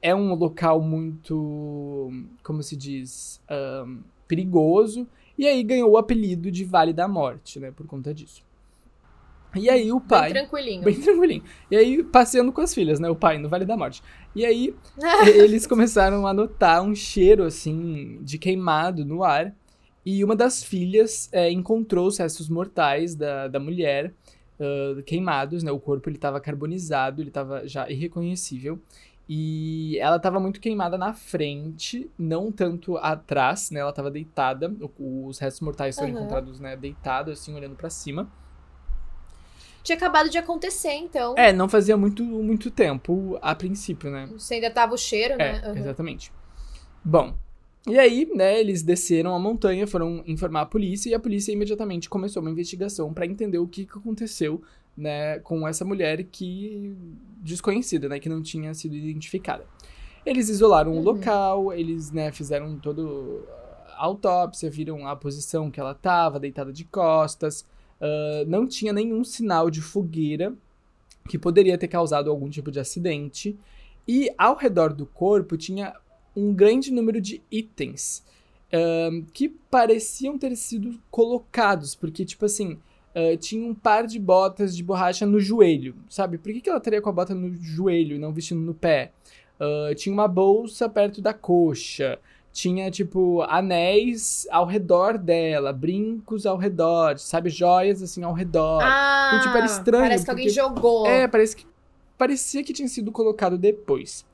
[0.02, 3.42] É um local muito, como se diz,
[3.86, 5.08] um, perigoso.
[5.38, 8.44] E aí ganhou o apelido de Vale da Morte, né, por conta disso.
[9.56, 10.32] E aí o pai.
[10.32, 10.84] Bem tranquilinho.
[10.84, 11.44] Bem tranquilinho.
[11.72, 13.10] E aí, passeando com as filhas, né?
[13.10, 14.04] O pai no Vale da Morte.
[14.36, 14.76] E aí,
[15.26, 19.54] eles começaram a notar um cheiro, assim, de queimado no ar.
[20.06, 24.14] E uma das filhas é, encontrou os restos mortais da, da mulher
[24.60, 25.72] uh, queimados, né?
[25.72, 28.80] O corpo ele estava carbonizado, ele estava já irreconhecível.
[29.32, 33.80] E ela estava muito queimada na frente, não tanto atrás, né?
[33.80, 34.76] Ela estava deitada.
[34.98, 36.18] Os restos mortais foram uhum.
[36.18, 36.76] encontrados, né?
[36.76, 38.32] Deitados, assim, olhando para cima.
[39.84, 41.36] Tinha acabado de acontecer, então.
[41.38, 44.28] É, não fazia muito, muito tempo a princípio, né?
[44.34, 45.62] Você ainda tava o cheiro, né?
[45.64, 45.78] É, uhum.
[45.78, 46.32] exatamente.
[47.04, 47.34] Bom,
[47.88, 52.10] e aí, né, eles desceram a montanha, foram informar a polícia e a polícia imediatamente
[52.10, 54.62] começou uma investigação para entender o que, que aconteceu,
[54.96, 56.96] né, com essa mulher que
[57.38, 59.66] desconhecida, né, que não tinha sido identificada.
[60.26, 61.00] Eles isolaram uhum.
[61.00, 63.48] o local, eles, né, fizeram todo
[63.96, 67.66] a autópsia, viram a posição que ela estava, deitada de costas,
[68.02, 70.54] uh, não tinha nenhum sinal de fogueira
[71.28, 73.58] que poderia ter causado algum tipo de acidente.
[74.08, 75.94] E ao redor do corpo tinha
[76.36, 78.24] um grande número de itens
[78.74, 82.80] uh, que pareciam ter sido colocados, porque, tipo assim,
[83.16, 86.38] uh, tinha um par de botas de borracha no joelho, sabe?
[86.38, 89.12] Por que, que ela teria com a bota no joelho e não vestindo no pé?
[89.60, 92.18] Uh, tinha uma bolsa perto da coxa.
[92.52, 97.50] Tinha, tipo, anéis ao redor dela, brincos ao redor, sabe?
[97.50, 98.82] Joias, assim, ao redor.
[98.84, 100.04] Ah, então, tipo, era estranho.
[100.04, 101.08] Parece que alguém jogou.
[101.08, 101.68] É, parece que...
[102.18, 104.26] Parecia que tinha sido colocado depois.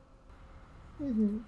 [1.00, 1.40] Uhum.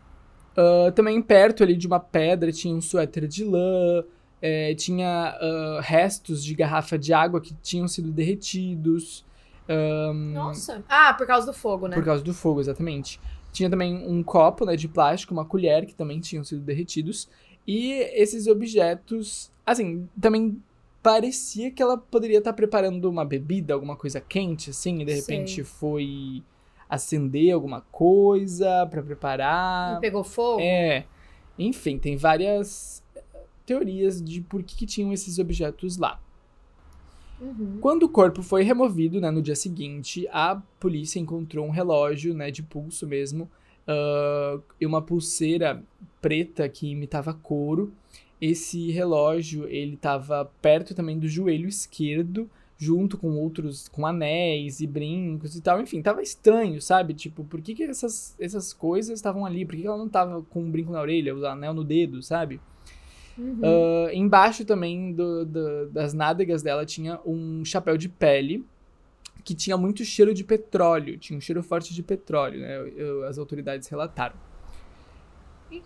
[0.58, 4.04] Uh, também perto ali de uma pedra tinha um suéter de lã,
[4.42, 9.26] é, tinha uh, restos de garrafa de água que tinham sido derretidos.
[9.70, 10.84] Um, Nossa!
[10.88, 11.96] Ah, por causa do fogo, né?
[11.96, 13.20] Por causa do fogo, exatamente.
[13.58, 17.28] Tinha também um copo né, de plástico, uma colher que também tinham sido derretidos.
[17.66, 20.62] E esses objetos, assim, também
[21.02, 25.56] parecia que ela poderia estar preparando uma bebida, alguma coisa quente, assim, e de repente
[25.56, 25.64] Sei.
[25.64, 26.44] foi
[26.88, 29.98] acender alguma coisa para preparar.
[29.98, 30.62] E pegou fogo?
[30.62, 31.08] É.
[31.58, 33.24] Enfim, tem várias eh,
[33.66, 36.22] teorias de por que, que tinham esses objetos lá.
[37.40, 37.78] Uhum.
[37.80, 42.50] Quando o corpo foi removido, né, no dia seguinte, a polícia encontrou um relógio, né,
[42.50, 43.50] de pulso mesmo,
[43.88, 45.84] uh, e uma pulseira
[46.22, 47.92] preta que imitava couro.
[48.40, 54.88] Esse relógio, ele estava perto também do joelho esquerdo, junto com outros, com anéis e
[54.88, 55.82] brincos e tal.
[55.82, 57.14] Enfim, tava estranho, sabe?
[57.14, 59.66] Tipo, por que, que essas, essas coisas estavam ali?
[59.66, 62.22] Por que, que ela não tava com um brinco na orelha, o anel no dedo,
[62.22, 62.60] sabe?
[63.38, 63.60] Uhum.
[63.62, 68.66] Uh, embaixo também do, do, das nádegas dela tinha um chapéu de pele
[69.44, 72.92] que tinha muito cheiro de petróleo, tinha um cheiro forte de petróleo, né?
[72.98, 74.36] Eu, as autoridades relataram.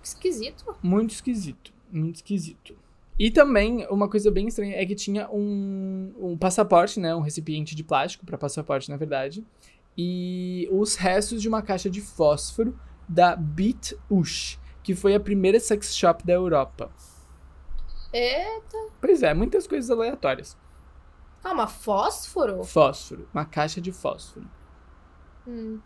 [0.01, 0.75] Esquisito.
[0.81, 2.75] Muito esquisito, muito esquisito.
[3.19, 7.13] E também, uma coisa bem estranha é que tinha um, um passaporte, né?
[7.13, 9.45] Um recipiente de plástico para passaporte, na verdade.
[9.95, 12.75] E os restos de uma caixa de fósforo
[13.07, 16.91] da Beat Ush, que foi a primeira sex shop da Europa.
[18.13, 18.89] Eita!
[18.99, 20.57] Pois é, muitas coisas aleatórias.
[21.41, 22.63] Calma, fósforo?
[22.63, 23.27] Fósforo.
[23.33, 24.47] Uma caixa de fósforo.
[25.47, 25.79] Hum.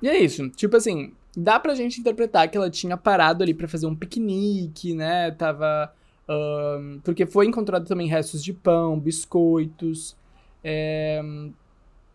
[0.00, 0.48] E é isso.
[0.50, 4.94] Tipo assim, dá pra gente interpretar que ela tinha parado ali para fazer um piquenique,
[4.94, 5.30] né?
[5.30, 5.92] Tava
[6.28, 10.16] um, porque foi encontrado também restos de pão, biscoitos.
[10.64, 11.20] É,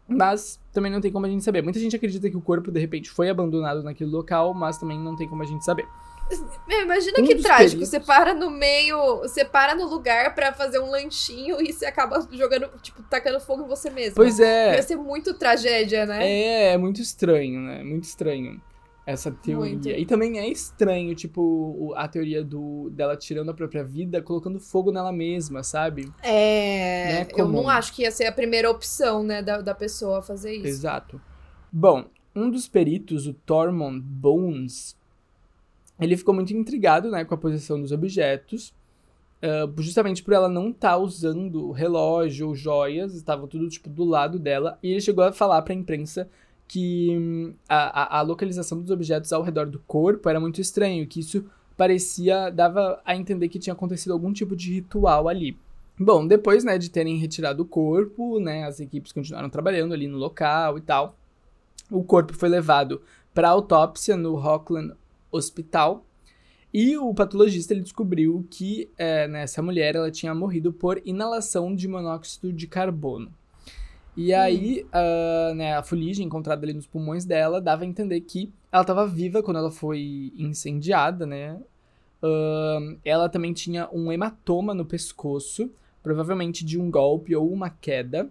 [0.08, 1.62] mas também não tem como a gente saber.
[1.62, 5.16] Muita gente acredita que o corpo, de repente, foi abandonado naquele local, mas também não
[5.16, 5.88] tem como a gente saber.
[6.68, 7.86] Meu, imagina um que trágico.
[7.86, 12.28] Você para no meio, você para no lugar para fazer um lanchinho e você acaba
[12.32, 14.16] jogando, tipo, tacando fogo em você mesmo.
[14.16, 14.74] Pois é.
[14.74, 16.28] Vai ser muito tragédia, né?
[16.28, 17.84] É, é muito estranho, né?
[17.84, 18.62] Muito estranho
[19.08, 19.72] essa teoria.
[19.72, 19.88] Muito.
[19.88, 24.92] E também é estranho, tipo, a teoria do dela tirando a própria vida, colocando fogo
[24.92, 26.12] nela mesma, sabe?
[26.22, 27.14] É.
[27.14, 27.28] Né?
[27.38, 30.68] Eu não acho que ia ser a primeira opção, né, da, da pessoa fazer isso.
[30.68, 31.22] Exato.
[31.72, 34.98] Bom, um dos peritos, o Tormund Bones,
[36.00, 38.74] ele ficou muito intrigado, né, com a posição dos objetos.
[39.38, 44.04] Uh, justamente por ela não estar tá usando relógio ou joias, estava tudo tipo do
[44.04, 46.28] lado dela, e ele chegou a falar para a imprensa
[46.68, 51.20] que hum, a, a, localização dos objetos ao redor do corpo era muito estranho, que
[51.20, 51.46] isso
[51.78, 55.56] parecia, dava a entender que tinha acontecido algum tipo de ritual ali.
[56.00, 60.18] Bom, depois, né, de terem retirado o corpo, né, as equipes continuaram trabalhando ali no
[60.18, 61.16] local e tal.
[61.90, 63.02] O corpo foi levado
[63.34, 64.94] para autópsia no Rockland
[65.32, 66.06] Hospital,
[66.74, 71.74] e o patologista ele descobriu que é, né, essa mulher ela tinha morrido por inalação
[71.74, 73.32] de monóxido de carbono.
[74.16, 74.38] E hum.
[74.40, 78.82] aí, uh, né, a fuligem encontrada ali nos pulmões dela dava a entender que ela
[78.82, 81.60] estava viva quando ela foi incendiada, né?
[82.22, 88.30] Uh, ela também tinha um hematoma no pescoço, provavelmente de um golpe ou uma queda.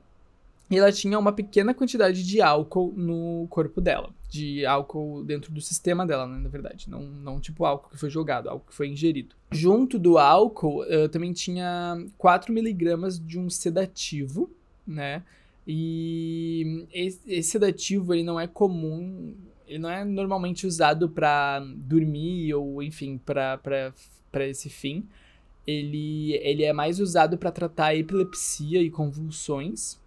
[0.68, 4.10] E ela tinha uma pequena quantidade de álcool no corpo dela.
[4.28, 6.90] De álcool dentro do sistema dela, né, na verdade.
[6.90, 9.36] Não, não tipo álcool que foi jogado, álcool que foi ingerido.
[9.52, 14.50] Junto do álcool, uh, também tinha 4 miligramas de um sedativo,
[14.84, 15.22] né?
[15.66, 19.34] E esse, esse sedativo, ele não é comum,
[19.66, 23.52] ele não é normalmente usado para dormir ou, enfim, para
[24.46, 25.06] esse fim.
[25.66, 29.98] Ele, ele é mais usado para tratar epilepsia e convulsões,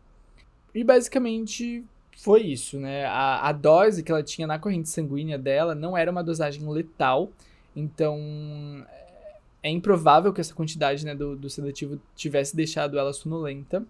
[0.74, 1.84] e basicamente
[2.18, 3.06] foi isso, né?
[3.06, 7.32] A, a dose que ela tinha na corrente sanguínea dela não era uma dosagem letal,
[7.76, 8.18] então
[9.64, 13.86] é improvável que essa quantidade né, do, do sedativo tivesse deixado ela sonolenta.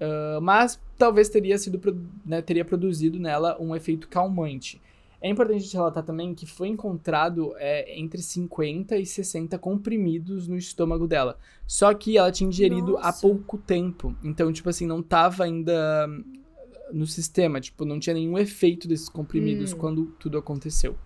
[0.00, 1.80] Uh, mas talvez teria sido
[2.24, 4.80] né, teria produzido nela um efeito calmante.
[5.22, 11.06] É importante relatar também que foi encontrado é, entre 50 e 60 comprimidos no estômago
[11.06, 11.38] dela.
[11.64, 13.08] Só que ela tinha ingerido Nossa.
[13.08, 14.16] há pouco tempo.
[14.24, 16.08] Então, tipo assim, não tava ainda
[16.92, 17.60] no sistema.
[17.60, 19.78] Tipo, não tinha nenhum efeito desses comprimidos hum.
[19.78, 20.98] quando tudo aconteceu.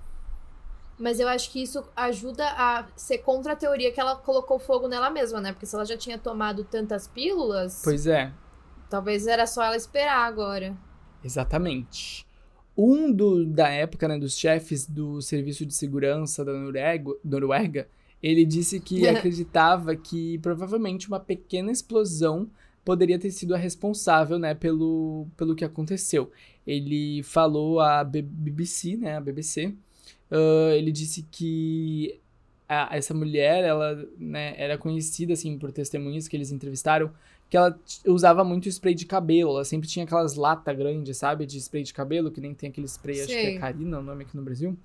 [0.98, 4.88] Mas eu acho que isso ajuda a ser contra a teoria que ela colocou fogo
[4.88, 5.52] nela mesma, né?
[5.52, 7.83] Porque se ela já tinha tomado tantas pílulas.
[7.85, 8.33] Pois é.
[8.88, 10.74] Talvez era só ela esperar agora.
[11.22, 12.25] Exatamente.
[12.76, 17.88] Um do, da época, né, dos chefes do Serviço de Segurança da Noruega, Noruega
[18.22, 22.50] ele disse que acreditava que provavelmente uma pequena explosão
[22.84, 26.30] poderia ter sido a responsável, né, pelo, pelo que aconteceu.
[26.66, 29.74] Ele falou à BBC, né, a BBC,
[30.30, 32.18] uh, ele disse que
[32.68, 37.10] a, essa mulher, ela, né, era conhecida, assim, por testemunhas que eles entrevistaram,
[37.48, 39.50] que ela usava muito spray de cabelo.
[39.50, 41.46] Ela sempre tinha aquelas latas grandes, sabe?
[41.46, 43.22] De spray de cabelo, que nem tem aquele spray, Sim.
[43.22, 44.76] acho que é Karina o nome aqui no Brasil.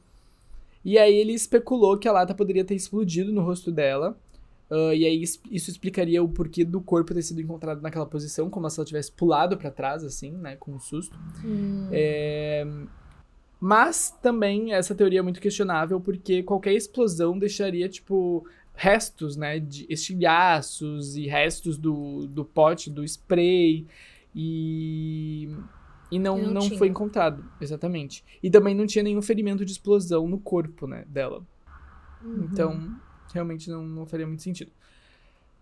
[0.84, 4.18] E aí ele especulou que a lata poderia ter explodido no rosto dela.
[4.70, 8.70] Uh, e aí isso explicaria o porquê do corpo ter sido encontrado naquela posição, como
[8.70, 10.56] se ela tivesse pulado para trás, assim, né?
[10.56, 11.18] Com um susto.
[11.44, 11.90] Hum.
[11.92, 12.66] É...
[13.60, 18.44] Mas também essa teoria é muito questionável, porque qualquer explosão deixaria, tipo,
[18.82, 23.86] restos, né, de estilhaços e restos do, do pote do spray
[24.34, 25.56] e
[26.12, 28.26] e não, não, não foi encontrado, exatamente.
[28.44, 31.46] E também não tinha nenhum ferimento de explosão no corpo, né, dela.
[32.22, 32.50] Uhum.
[32.52, 33.00] Então,
[33.32, 34.72] realmente não, não faria muito sentido.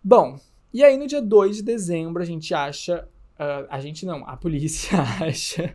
[0.03, 0.39] Bom,
[0.73, 3.07] e aí no dia 2 de dezembro a gente acha
[3.39, 5.73] Uh, a gente não, a polícia acha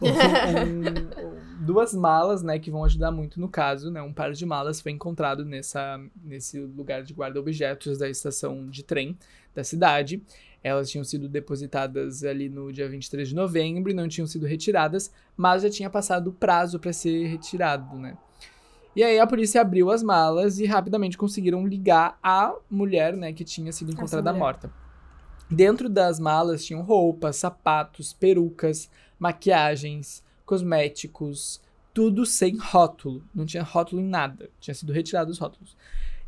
[0.00, 4.02] um, um, duas malas, né, que vão ajudar muito no caso, né?
[4.02, 9.16] Um par de malas foi encontrado nessa, nesse lugar de guarda-objetos da estação de trem
[9.54, 10.22] da cidade.
[10.62, 15.12] Elas tinham sido depositadas ali no dia 23 de novembro e não tinham sido retiradas,
[15.36, 18.16] mas já tinha passado o prazo para ser retirado, né?
[18.94, 23.42] E aí a polícia abriu as malas e rapidamente conseguiram ligar a mulher, né, que
[23.42, 24.70] tinha sido encontrada morta.
[25.50, 31.60] Dentro das malas tinham roupas, sapatos, perucas, maquiagens, cosméticos,
[31.92, 33.22] tudo sem rótulo.
[33.34, 34.50] Não tinha rótulo em nada.
[34.60, 35.76] Tinha sido retirado os rótulos.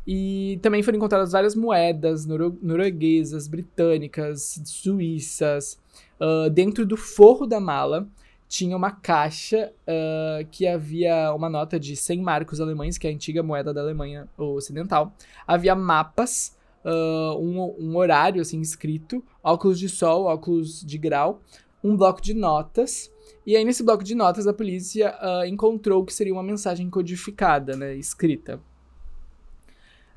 [0.07, 5.79] E também foram encontradas várias moedas noro norueguesas, britânicas, suíças.
[6.19, 8.07] Uh, dentro do forro da mala
[8.47, 13.13] tinha uma caixa uh, que havia uma nota de 100 marcos alemães, que é a
[13.13, 15.13] antiga moeda da Alemanha Ocidental.
[15.47, 21.41] Havia mapas uh, um, um horário assim escrito, óculos de sol, óculos de grau,
[21.83, 23.11] um bloco de notas.
[23.45, 27.75] E aí, nesse bloco de notas, a polícia uh, encontrou que seria uma mensagem codificada,
[27.75, 27.95] né?
[27.95, 28.59] Escrita.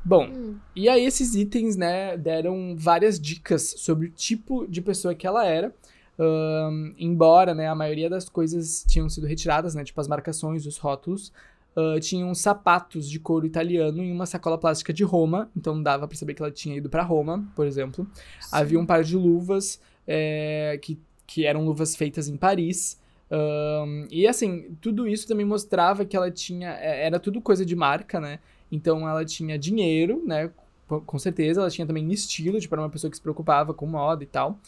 [0.05, 0.57] Bom, hum.
[0.75, 5.44] e aí esses itens, né, deram várias dicas sobre o tipo de pessoa que ela
[5.44, 5.75] era.
[6.18, 10.79] Uh, embora, né, a maioria das coisas tinham sido retiradas, né, tipo as marcações, os
[10.79, 11.33] rótulos,
[11.77, 16.16] uh, tinham sapatos de couro italiano em uma sacola plástica de Roma, então dava para
[16.16, 18.07] saber que ela tinha ido para Roma, por exemplo.
[18.40, 18.49] Sim.
[18.51, 22.99] Havia um par de luvas é, que, que eram luvas feitas em Paris.
[23.31, 26.71] Um, e assim, tudo isso também mostrava que ela tinha.
[26.81, 28.41] É, era tudo coisa de marca, né?
[28.73, 30.51] Então ela tinha dinheiro, né?
[30.88, 31.61] com certeza.
[31.61, 34.59] Ela tinha também estilo, tipo, era uma pessoa que se preocupava com moda e tal.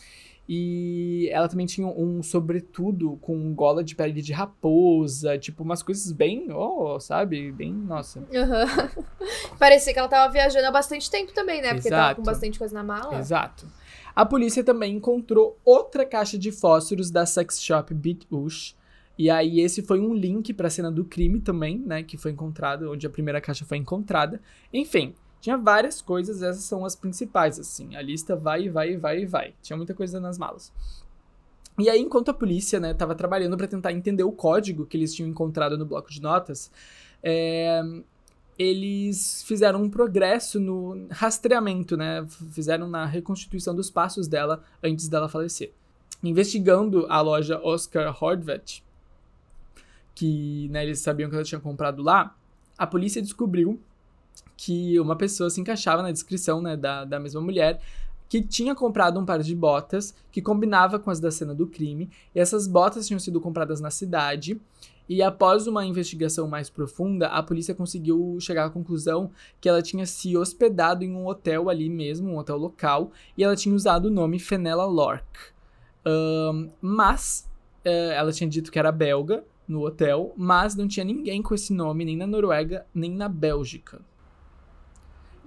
[0.47, 6.11] E ela também tinha um sobretudo com gola de pele de raposa, tipo, umas coisas
[6.13, 7.53] bem, oh, sabe?
[7.53, 8.19] Bem, nossa.
[8.19, 9.07] Uhum.
[9.59, 11.73] Parecia que ela tava viajando há bastante tempo também, né?
[11.73, 12.03] Porque Exato.
[12.03, 13.19] tava com bastante coisa na mala.
[13.19, 13.67] Exato.
[14.15, 18.77] A polícia também encontrou outra caixa de fósforos da sex shop Beat Ush.
[19.19, 22.31] E aí esse foi um link para a cena do crime também, né, que foi
[22.31, 24.41] encontrado, onde a primeira caixa foi encontrada.
[24.73, 27.97] Enfim, tinha várias coisas, essas são as principais, assim.
[27.97, 29.55] A lista vai, vai, vai, vai.
[29.63, 30.73] Tinha muita coisa nas malas.
[31.79, 35.15] E aí, enquanto a polícia, né, tava trabalhando para tentar entender o código que eles
[35.15, 36.71] tinham encontrado no bloco de notas,
[37.23, 37.83] é,
[38.61, 42.27] eles fizeram um progresso no rastreamento, né?
[42.53, 45.73] Fizeram na reconstituição dos passos dela antes dela falecer.
[46.23, 48.85] Investigando a loja Oscar Hordvet,
[50.15, 52.37] que né, eles sabiam que ela tinha comprado lá,
[52.77, 53.81] a polícia descobriu
[54.59, 57.81] que uma pessoa se encaixava na descrição né, da, da mesma mulher,
[58.29, 62.11] que tinha comprado um par de botas que combinava com as da cena do crime,
[62.35, 64.61] e essas botas tinham sido compradas na cidade.
[65.11, 70.07] E após uma investigação mais profunda, a polícia conseguiu chegar à conclusão que ela tinha
[70.07, 74.11] se hospedado em um hotel ali mesmo, um hotel local, e ela tinha usado o
[74.11, 75.27] nome Fenella Lork.
[76.07, 77.51] Um, mas
[77.85, 81.73] uh, ela tinha dito que era belga no hotel, mas não tinha ninguém com esse
[81.73, 84.01] nome nem na Noruega nem na Bélgica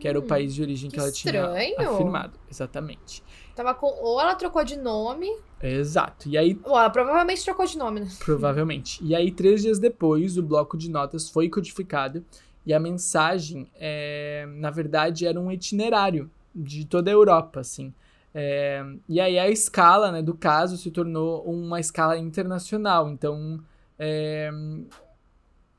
[0.04, 1.76] que era o país de origem que, que ela estranho.
[1.76, 2.38] tinha afirmado.
[2.52, 3.24] Exatamente.
[3.56, 3.88] Tava com.
[3.88, 5.34] Ou ela trocou de nome.
[5.64, 6.28] Exato.
[6.28, 6.60] E aí.
[6.66, 8.08] Ela provavelmente trocou de nome, né?
[8.20, 9.04] Provavelmente.
[9.04, 12.24] E aí, três dias depois, o bloco de notas foi codificado.
[12.66, 17.94] E a mensagem, é, na verdade, era um itinerário de toda a Europa, assim.
[18.36, 23.10] É, e aí a escala né, do caso se tornou uma escala internacional.
[23.10, 23.60] Então,
[23.98, 24.50] é,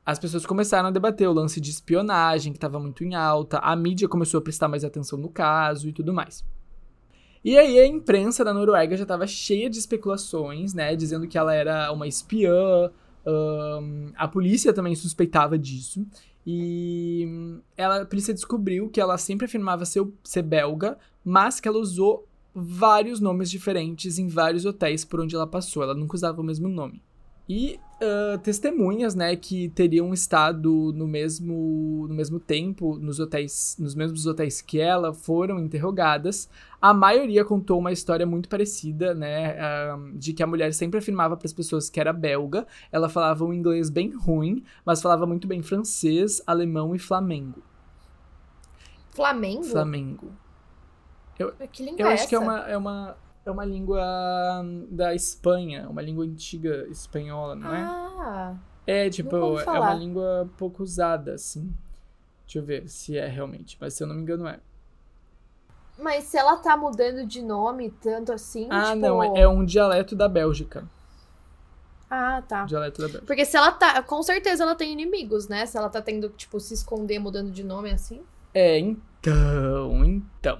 [0.05, 3.75] as pessoas começaram a debater o lance de espionagem, que estava muito em alta, a
[3.75, 6.45] mídia começou a prestar mais atenção no caso e tudo mais.
[7.45, 11.53] E aí a imprensa da Noruega já estava cheia de especulações, né, dizendo que ela
[11.53, 12.89] era uma espiã,
[13.23, 16.03] um, a polícia também suspeitava disso,
[16.43, 21.77] e ela, a polícia descobriu que ela sempre afirmava ser, ser belga, mas que ela
[21.77, 26.43] usou vários nomes diferentes em vários hotéis por onde ela passou, ela nunca usava o
[26.43, 26.99] mesmo nome.
[27.47, 33.95] E uh, testemunhas, né, que teriam estado no mesmo, no mesmo tempo nos hotéis, nos
[33.95, 36.49] mesmos hotéis que ela, foram interrogadas.
[36.81, 41.35] A maioria contou uma história muito parecida, né, uh, de que a mulher sempre afirmava
[41.35, 42.67] para as pessoas que era belga.
[42.91, 47.61] Ela falava um inglês bem ruim, mas falava muito bem francês, alemão e flamengo.
[49.11, 49.63] Flamengo?
[49.63, 50.31] Flamengo.
[51.37, 51.53] Eu,
[51.97, 54.03] eu é acho que é uma, é uma é uma língua
[54.89, 57.81] da Espanha, uma língua antiga espanhola, não é?
[57.81, 58.55] Ah,
[58.87, 61.73] É, tipo, é uma língua pouco usada, assim.
[62.45, 64.59] Deixa eu ver se é realmente, mas se eu não me engano é.
[65.97, 68.97] mas se ela tá mudando de nome tanto assim, Ah, tipo...
[68.97, 70.87] não, é, é um dialeto da Bélgica.
[72.09, 72.65] Ah, tá.
[72.65, 73.25] Dialeto da Bélgica.
[73.25, 74.01] Porque se ela tá...
[74.03, 75.65] Com certeza ela tem inimigos, né?
[75.65, 78.21] Se ela tá tendo, tipo, se esconder mudando de nome assim.
[78.53, 80.59] É, então, então.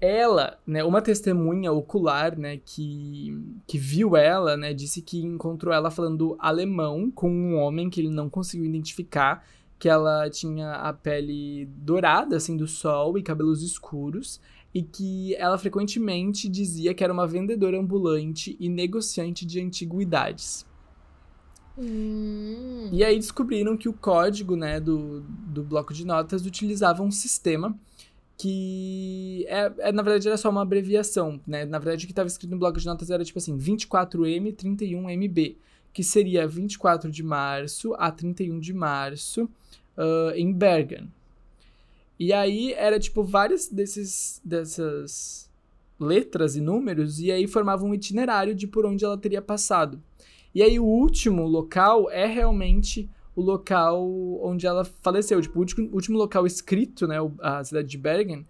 [0.00, 5.90] Ela, né, uma testemunha ocular, né, que, que viu ela, né, disse que encontrou ela
[5.90, 9.46] falando alemão com um homem que ele não conseguiu identificar,
[9.78, 14.40] que ela tinha a pele dourada, assim, do sol e cabelos escuros,
[14.72, 20.64] e que ela frequentemente dizia que era uma vendedora ambulante e negociante de antiguidades.
[21.76, 22.88] Hum.
[22.92, 27.76] E aí descobriram que o código, né, do, do bloco de notas utilizava um sistema
[28.40, 31.66] que é, é, na verdade era só uma abreviação, né?
[31.66, 35.56] Na verdade o que estava escrito no bloco de notas era tipo assim, 24M31MB,
[35.92, 41.12] que seria 24 de março a 31 de março uh, em Bergen.
[42.18, 45.50] E aí era tipo várias desses dessas
[45.98, 50.02] letras e números e aí formava um itinerário de por onde ela teria passado.
[50.54, 53.06] E aí o último local é realmente
[53.40, 54.06] o local
[54.42, 55.40] onde ela faleceu.
[55.40, 58.46] Tipo, o último, último local escrito, né, a cidade de Bergen,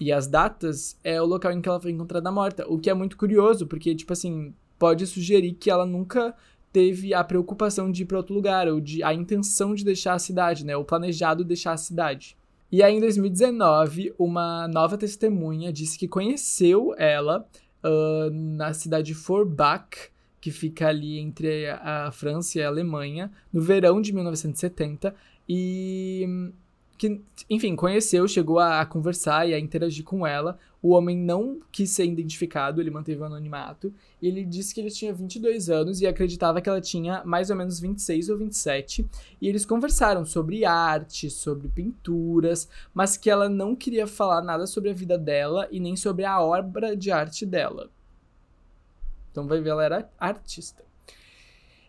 [0.00, 2.66] e as datas, é o local em que ela foi encontrada morta.
[2.68, 6.34] O que é muito curioso, porque, tipo assim, pode sugerir que ela nunca
[6.72, 10.18] teve a preocupação de ir para outro lugar, ou de a intenção de deixar a
[10.18, 12.36] cidade, né, o planejado deixar a cidade.
[12.72, 17.46] E aí, em 2019, uma nova testemunha disse que conheceu ela
[17.84, 20.10] uh, na cidade de Forbach,
[20.44, 25.14] que fica ali entre a França e a Alemanha, no verão de 1970,
[25.48, 26.52] e
[26.98, 31.88] que, enfim, conheceu, chegou a, conversar e a interagir com ela O homem não quis
[31.88, 33.90] ser identificado, ele manteve o anonimato.
[34.20, 37.80] Ele disse que ele tinha 22 anos e acreditava que ela tinha mais ou menos
[37.80, 39.08] 26 ou 27.
[39.40, 44.90] E eles conversaram sobre arte, sobre pinturas, mas que ela não queria falar nada sobre
[44.90, 47.88] a vida dela e nem sobre a obra de arte dela.
[49.34, 50.84] Então vai ver, ela era artista.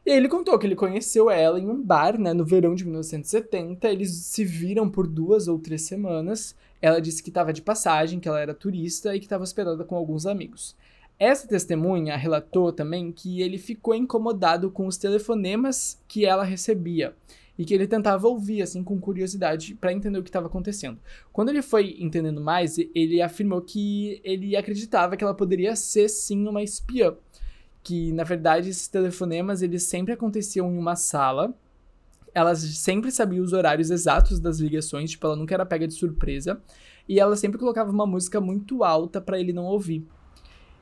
[0.04, 3.88] E ele contou que ele conheceu ela em um bar, né, no verão de 1970.
[3.88, 6.56] Eles se viram por duas ou três semanas.
[6.82, 9.96] Ela disse que estava de passagem, que ela era turista e que estava hospedada com
[9.96, 10.76] alguns amigos.
[11.20, 17.16] Essa testemunha relatou também que ele ficou incomodado com os telefonemas que ela recebia
[17.58, 21.00] e que ele tentava ouvir assim com curiosidade para entender o que estava acontecendo.
[21.32, 26.48] Quando ele foi entendendo mais, ele afirmou que ele acreditava que ela poderia ser sim
[26.48, 27.16] uma espiã
[27.86, 31.54] que na verdade esses telefonemas eles sempre aconteciam em uma sala.
[32.34, 36.60] Ela sempre sabia os horários exatos das ligações, tipo, ela nunca era pega de surpresa.
[37.08, 40.04] E ela sempre colocava uma música muito alta para ele não ouvir.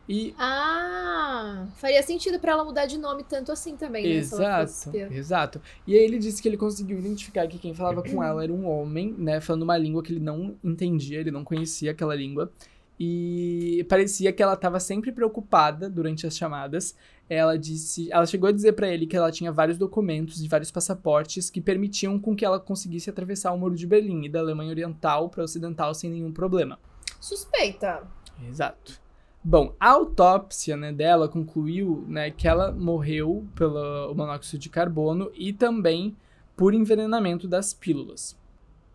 [0.08, 0.36] E...
[0.38, 4.16] Ah, faria sentido para ela mudar de nome tanto assim também, né?
[4.16, 5.62] Exato, exato.
[5.88, 8.68] E aí ele disse que ele conseguiu identificar que quem falava com ela era um
[8.68, 12.52] homem, né, falando uma língua que ele não entendia, ele não conhecia aquela língua.
[13.00, 16.96] E parecia que ela estava sempre preocupada durante as chamadas.
[17.30, 20.70] Ela disse, ela chegou a dizer para ele que ela tinha vários documentos e vários
[20.70, 24.70] passaportes que permitiam com que ela conseguisse atravessar o Muro de Berlim e da Alemanha
[24.70, 26.78] Oriental para Ocidental sem nenhum problema.
[27.20, 28.04] Suspeita.
[28.48, 29.03] Exato.
[29.46, 35.52] Bom, a autópsia né, dela concluiu né, que ela morreu pelo monóxido de carbono e
[35.52, 36.16] também
[36.56, 38.38] por envenenamento das pílulas.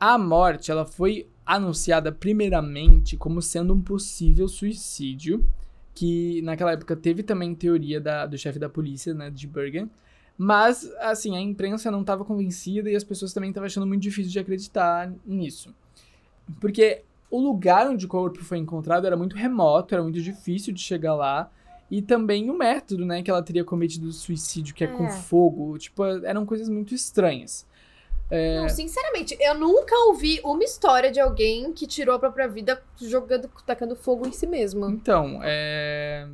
[0.01, 5.45] A morte ela foi anunciada primeiramente como sendo um possível suicídio,
[5.95, 9.91] que naquela época teve também teoria da, do chefe da polícia, né, de Bergen,
[10.39, 14.31] mas, assim, a imprensa não estava convencida e as pessoas também estavam achando muito difícil
[14.31, 15.75] de acreditar nisso.
[16.61, 20.81] Porque o lugar onde o corpo foi encontrado era muito remoto, era muito difícil de
[20.81, 21.51] chegar lá.
[21.91, 25.09] E também o método, né, que ela teria cometido o suicídio, que é, é com
[25.09, 25.79] fogo.
[25.79, 27.67] Tipo, eram coisas muito estranhas.
[28.31, 28.61] É...
[28.61, 33.51] Não, sinceramente, eu nunca ouvi uma história de alguém que tirou a própria vida jogando,
[33.65, 34.89] tacando fogo em si mesmo.
[34.91, 36.29] Então, é.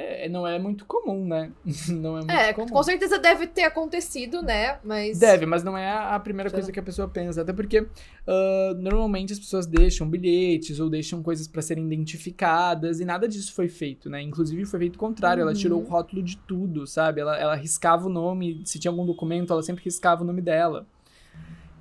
[0.00, 1.52] É, não é muito comum, né?
[1.88, 2.68] Não é muito é, comum.
[2.68, 4.78] com certeza deve ter acontecido, né?
[4.82, 5.18] Mas.
[5.18, 7.42] Deve, mas não é a primeira coisa que a pessoa pensa.
[7.42, 13.04] Até porque uh, normalmente as pessoas deixam bilhetes ou deixam coisas para serem identificadas e
[13.04, 14.22] nada disso foi feito, né?
[14.22, 15.50] Inclusive foi feito o contrário, uhum.
[15.50, 17.20] ela tirou o rótulo de tudo, sabe?
[17.20, 20.86] Ela, ela riscava o nome, se tinha algum documento, ela sempre riscava o nome dela.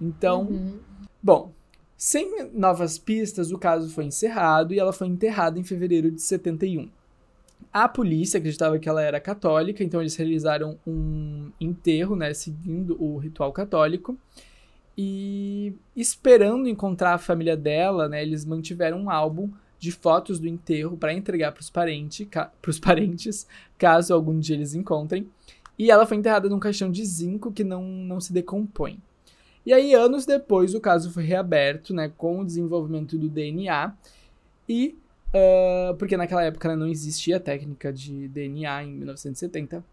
[0.01, 0.80] Então, uhum.
[1.22, 1.53] bom,
[1.95, 6.89] sem novas pistas, o caso foi encerrado e ela foi enterrada em fevereiro de 71.
[7.72, 13.18] A polícia acreditava que ela era católica, então eles realizaram um enterro, né, seguindo o
[13.18, 14.18] ritual católico.
[14.97, 19.49] E esperando encontrar a família dela, né, eles mantiveram um álbum
[19.80, 22.28] de fotos do enterro para entregar para os parente,
[22.84, 23.47] parentes,
[23.78, 25.30] caso algum dia eles encontrem.
[25.78, 28.99] E ela foi enterrada num caixão de zinco que não, não se decompõe.
[29.66, 33.93] E aí, anos depois, o caso foi reaberto, né, com o desenvolvimento do DNA
[34.68, 34.97] e
[35.34, 39.84] uh, porque naquela época né, não existia técnica de DNA em 1970.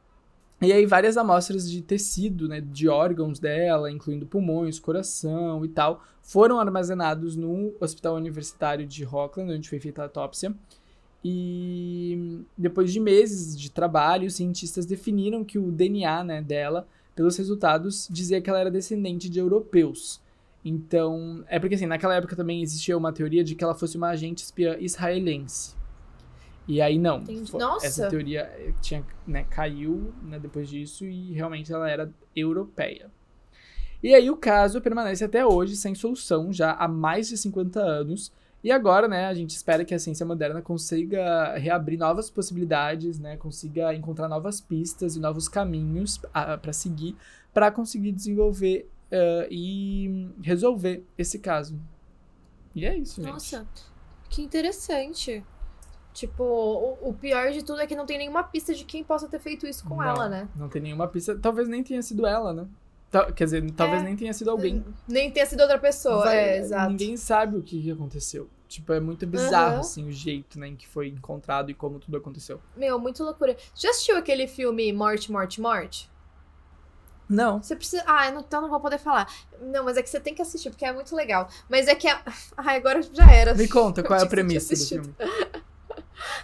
[0.63, 6.03] E aí várias amostras de tecido, né, de órgãos dela, incluindo pulmões, coração e tal,
[6.23, 10.55] foram armazenados no Hospital Universitário de Rockland, onde foi feita a autópsia.
[11.23, 17.37] E depois de meses de trabalho, os cientistas definiram que o DNA né, dela pelos
[17.39, 20.21] resultados, dizia que ela era descendente de europeus.
[20.69, 24.09] Então, é porque assim, naquela época também existia uma teoria de que ela fosse uma
[24.09, 25.77] agente espiã israelense.
[26.67, 27.23] E aí não.
[27.53, 27.87] Nossa.
[27.87, 33.09] Essa teoria eh, tinha, né, caiu né, depois disso e realmente ela era europeia.
[34.03, 38.33] E aí o caso permanece até hoje sem solução, já há mais de 50 anos,
[38.65, 43.37] e agora, né, a gente espera que a ciência moderna consiga reabrir novas possibilidades, né,
[43.37, 47.17] consiga encontrar novas pistas e novos caminhos para seguir
[47.55, 51.79] para conseguir desenvolver uh, e resolver esse caso.
[52.75, 53.33] E é isso, gente.
[53.33, 53.67] Nossa,
[54.29, 55.45] que interessante.
[56.13, 59.29] Tipo, o, o, pior de tudo é que não tem nenhuma pista de quem possa
[59.29, 60.49] ter feito isso com não, ela, né?
[60.57, 61.39] Não tem nenhuma pista.
[61.39, 62.67] Talvez nem tenha sido ela, né?
[63.35, 64.85] Quer dizer, talvez é, nem tenha sido alguém.
[65.07, 66.91] Nem tenha sido outra pessoa, Vai, é, exato.
[66.91, 68.49] Ninguém sabe o que aconteceu.
[68.67, 69.81] Tipo, é muito bizarro, uhum.
[69.81, 72.61] assim, o jeito, né, em que foi encontrado e como tudo aconteceu.
[72.77, 73.57] Meu, muito loucura.
[73.75, 76.11] Já assistiu aquele filme Morte, Morte, Morte?
[77.29, 77.63] Não.
[77.63, 78.03] Você precisa.
[78.07, 79.31] Ah, então não vou poder falar.
[79.61, 81.49] Não, mas é que você tem que assistir, porque é muito legal.
[81.69, 82.09] Mas é que.
[82.09, 82.21] A...
[82.57, 83.55] Ai, agora já era.
[83.55, 85.15] Me conta, qual é a premissa do filme?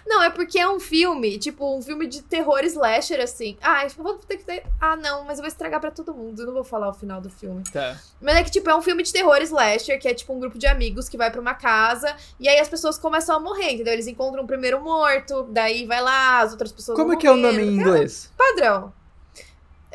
[0.05, 3.57] Não, é porque é um filme, tipo, um filme de terror slasher, assim.
[3.61, 4.63] Ah, eu vou ter que ter.
[4.79, 6.41] Ah, não, mas eu vou estragar pra todo mundo.
[6.41, 7.63] Eu não vou falar o final do filme.
[7.63, 7.97] Tá.
[8.21, 10.57] Mas é que, tipo, é um filme de terror slasher, que é tipo um grupo
[10.57, 13.93] de amigos que vai pra uma casa e aí as pessoas começam a morrer, entendeu?
[13.93, 17.31] Eles encontram o primeiro morto, daí vai lá, as outras pessoas Como é que é
[17.31, 18.31] o nome em inglês?
[18.37, 18.93] Padrão.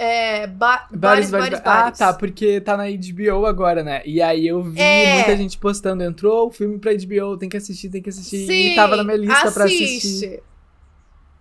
[0.01, 0.47] É.
[0.47, 4.01] Ba Bares, Bares, bares, Ah, tá, porque tá na HBO agora, né?
[4.07, 5.15] E aí eu vi É.
[5.15, 8.47] muita gente postando, entrou o filme pra HBO, tem que assistir, tem que assistir.
[8.47, 9.85] Sim, e tava na minha lista pra assistir.
[9.99, 10.43] assiste.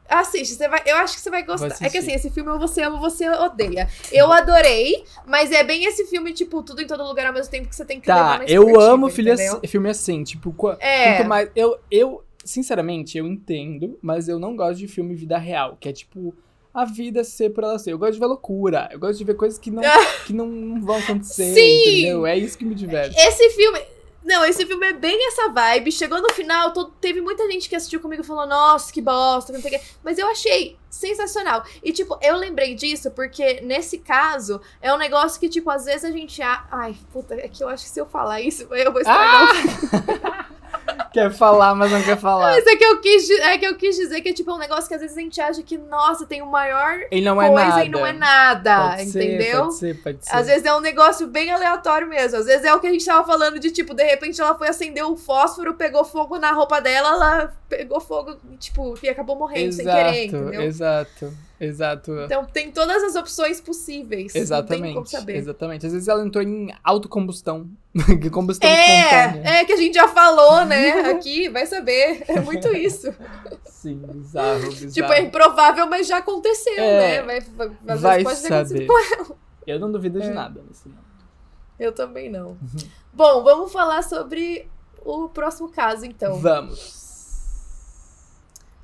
[0.09, 1.85] Assiste, você vai, eu acho que você vai gostar.
[1.85, 3.87] É que assim, esse filme ou você ama ou você odeia.
[4.11, 7.67] Eu adorei, mas é bem esse filme, tipo, tudo em todo lugar ao mesmo tempo
[7.67, 11.17] que você tem que levar Tá, eu amo assim, filme assim, tipo, É.
[11.17, 11.49] quanto mais.
[11.53, 15.91] Eu, eu, sinceramente, eu entendo, mas eu não gosto de filme vida real, que é
[15.93, 16.33] tipo.
[16.73, 17.91] A vida ser por ela ser.
[17.93, 18.87] Eu gosto de ver loucura.
[18.91, 19.81] Eu gosto de ver coisas que não,
[20.27, 21.89] que não vão acontecer, Sim!
[21.99, 22.25] entendeu?
[22.25, 23.15] É isso que me diverte.
[23.19, 23.79] Esse filme.
[24.23, 25.89] Não, esse filme é bem essa vibe.
[25.89, 29.51] Chegou no final, todo- teve muita gente que assistiu comigo e falou: Nossa, que bosta,
[29.53, 29.85] que não sei o quê.
[30.03, 31.63] Mas eu achei sensacional.
[31.81, 36.03] E, tipo, eu lembrei disso porque, nesse caso, é um negócio que, tipo, às vezes
[36.03, 36.41] a gente.
[36.41, 39.43] a- Ai, puta, é que eu acho que se eu falar isso, eu vou estragar
[39.43, 40.19] o filme.
[41.17, 42.51] Quer falar, mas não quer falar.
[42.51, 44.87] Mas é que, eu quis, é que eu quis dizer que é, tipo, um negócio
[44.87, 47.65] que às vezes a gente acha que, nossa, tem o maior Ele não é coisa
[47.65, 47.83] nada.
[47.85, 49.63] e não é nada, Pode ser, entendeu?
[49.63, 50.35] pode ser, pode ser.
[50.35, 52.37] Às vezes é um negócio bem aleatório mesmo.
[52.37, 54.67] Às vezes é o que a gente tava falando de, tipo, de repente ela foi
[54.67, 59.73] acender o fósforo, pegou fogo na roupa dela, ela pegou fogo, tipo, e acabou morrendo
[59.73, 60.61] sem querer, entendeu?
[60.61, 62.11] Exato, exato.
[62.21, 64.27] Então tem todas as opções possíveis.
[64.27, 65.35] Não tem Exatamente, como saber.
[65.37, 65.85] exatamente.
[65.85, 67.69] Às vezes ela entrou em autocombustão.
[68.31, 69.49] combustão É, espontânea.
[69.59, 70.91] é que a gente já falou, né?
[71.11, 72.23] Aqui, vai saber.
[72.27, 73.13] É muito isso.
[73.65, 74.91] Sim, bizarro, bizarro.
[74.91, 77.37] Tipo, é improvável, mas já aconteceu, É, né?
[77.37, 79.35] Às vezes Vai pode ter acontecido saber.
[79.65, 80.33] Eu não duvido de É.
[80.33, 81.05] nada nesse momento.
[81.79, 82.57] Eu também não.
[83.13, 84.67] Bom, vamos falar sobre
[85.03, 86.39] o próximo caso, então.
[86.39, 86.97] Vamos.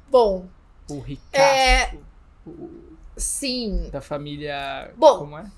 [0.10, 0.46] Bom,
[0.90, 1.34] O Ricardo.
[1.34, 1.94] É.
[3.18, 3.90] sim.
[3.92, 4.92] Da família.
[4.96, 5.52] Bom, Como é?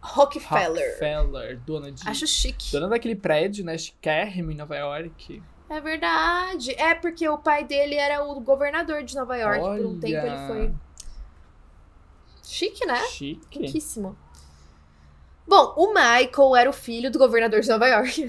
[0.00, 0.90] Rockefeller.
[0.92, 1.60] Rockefeller.
[1.60, 2.08] Dona de.
[2.08, 2.70] Acho chique.
[2.72, 3.76] Dona daquele prédio, né?
[3.76, 5.42] Chiquérrimo em Nova York.
[5.68, 6.72] É verdade.
[6.80, 9.58] É porque o pai dele era o governador de Nova York.
[9.58, 10.00] Por um Olha.
[10.00, 10.74] tempo ele foi.
[12.42, 13.04] Chique, né?
[13.06, 13.58] Chique.
[13.58, 14.16] Riquíssimo.
[15.48, 18.26] Bom, o Michael era o filho do governador de Nova York.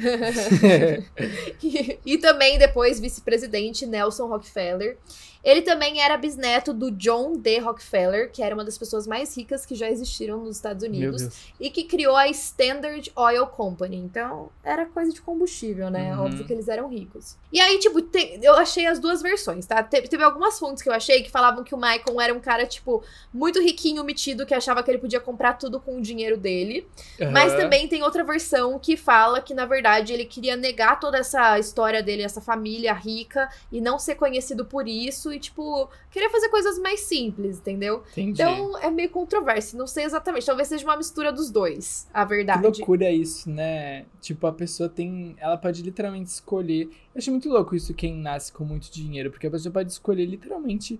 [1.63, 4.97] e, e também depois vice-presidente Nelson Rockefeller.
[5.43, 7.59] Ele também era bisneto do John D.
[7.59, 11.21] Rockefeller, que era uma das pessoas mais ricas que já existiram nos Estados Unidos.
[11.57, 13.95] E que criou a Standard Oil Company.
[13.95, 16.13] Então, era coisa de combustível, né?
[16.17, 16.25] Uhum.
[16.25, 17.37] Óbvio que eles eram ricos.
[17.53, 19.81] E aí, tipo, te- eu achei as duas versões, tá?
[19.81, 22.65] Teve, teve algumas fontes que eu achei que falavam que o Michael era um cara,
[22.65, 23.01] tipo,
[23.33, 26.85] muito riquinho, metido, que achava que ele podia comprar tudo com o dinheiro dele.
[27.31, 27.63] Mas Aham.
[27.63, 32.01] também tem outra versão que fala que, na verdade, ele queria negar toda essa história
[32.03, 36.77] dele, essa família rica, e não ser conhecido por isso, e, tipo, queria fazer coisas
[36.79, 38.03] mais simples, entendeu?
[38.11, 38.41] Entendi.
[38.41, 40.45] Então é meio controverso, não sei exatamente.
[40.45, 42.61] Talvez seja uma mistura dos dois, a Que verdade.
[42.61, 44.05] loucura isso, né?
[44.21, 45.35] Tipo, a pessoa tem.
[45.39, 46.85] Ela pode literalmente escolher.
[47.13, 50.25] Eu acho muito louco isso quem nasce com muito dinheiro, porque a pessoa pode escolher
[50.25, 50.99] literalmente.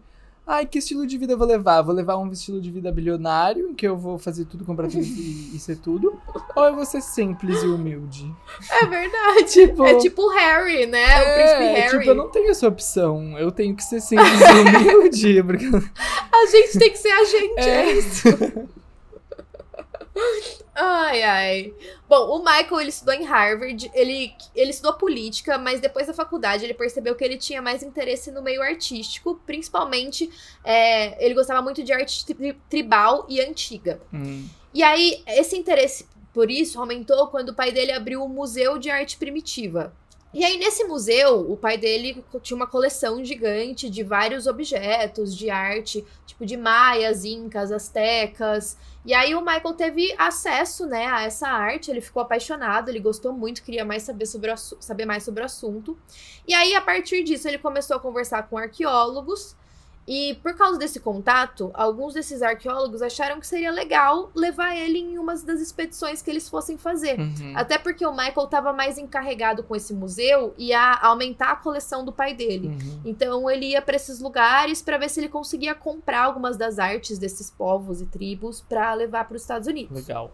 [0.49, 1.81] Ai, que estilo de vida eu vou levar?
[1.81, 5.03] Vou levar um estilo de vida bilionário, em que eu vou fazer tudo, comprar tudo
[5.03, 6.17] e, e ser tudo?
[6.55, 8.33] Ou eu vou ser simples e humilde?
[8.71, 9.43] É verdade.
[9.45, 11.05] Tipo- É tipo o Harry, né?
[11.21, 11.97] o príncipe Harry.
[11.99, 13.37] tipo, eu não tenho essa opção.
[13.37, 17.59] Eu tenho que ser simples e humilde, porque A gente tem que ser a gente,
[17.59, 17.91] é, É.
[17.93, 18.27] isso.
[20.75, 21.73] Ai, ai.
[22.07, 26.63] Bom, o Michael, ele estudou em Harvard, ele, ele estudou política, mas depois da faculdade
[26.63, 30.29] ele percebeu que ele tinha mais interesse no meio artístico, principalmente
[30.63, 33.99] é, ele gostava muito de arte tri- tribal e antiga.
[34.13, 38.77] Hum, E aí, esse interesse por isso aumentou quando o pai dele abriu o Museu
[38.77, 39.91] de Arte Primitiva.
[40.33, 45.49] E aí, nesse museu, o pai dele tinha uma coleção gigante de vários objetos de
[45.49, 48.77] arte, tipo de maias, incas, astecas.
[49.07, 53.31] E aí, o Michael teve acesso né, a essa arte, ele ficou apaixonado, ele gostou
[53.31, 55.97] muito, queria mais saber, sobre o saber mais sobre o assunto.
[56.45, 59.55] E aí, a partir disso, ele começou a conversar com arqueólogos.
[60.07, 65.17] E por causa desse contato, alguns desses arqueólogos acharam que seria legal levar ele em
[65.19, 67.19] umas das expedições que eles fossem fazer.
[67.19, 67.53] uhum.
[67.53, 72.05] Até porque o Michael estava mais encarregado com esse museu e a aumentar a coleção
[72.05, 72.69] do pai dele.
[72.69, 73.01] Uhum.
[73.03, 77.17] Então ele ia para esses lugares para ver se ele conseguia comprar algumas das artes
[77.17, 80.07] desses povos e tribos para levar para os Estados Unidos.
[80.07, 80.31] Legal.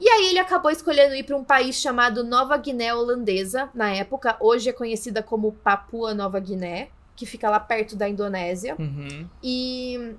[0.00, 4.36] E aí ele acabou escolhendo ir para um país chamado Nova Guiné Holandesa, na época,
[4.40, 8.76] hoje é conhecida como Papua Nova Guiné, que fica lá perto da Indonésia.
[8.78, 9.28] Uhum.
[9.42, 10.14] E,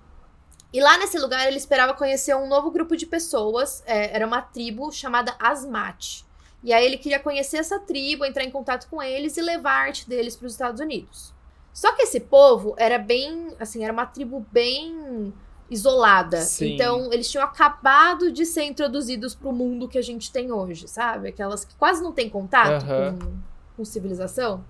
[0.71, 3.83] e lá nesse lugar ele esperava conhecer um novo grupo de pessoas.
[3.85, 6.23] é, era uma tribo chamada Asmat.
[6.63, 9.81] E aí ele queria conhecer essa tribo, entrar em contato com eles e levar a
[9.87, 11.33] arte deles para os Estados Unidos.
[11.73, 15.33] Só que esse povo era bem, assim, era uma tribo bem
[15.69, 16.41] isolada.
[16.41, 16.75] Sim.
[16.75, 21.29] Então, eles tinham acabado de ser introduzidos pro mundo que a gente tem hoje, sabe?
[21.29, 23.17] Aquelas que quase não têm contato Aham.
[23.19, 23.37] com,
[23.77, 24.63] com civilização.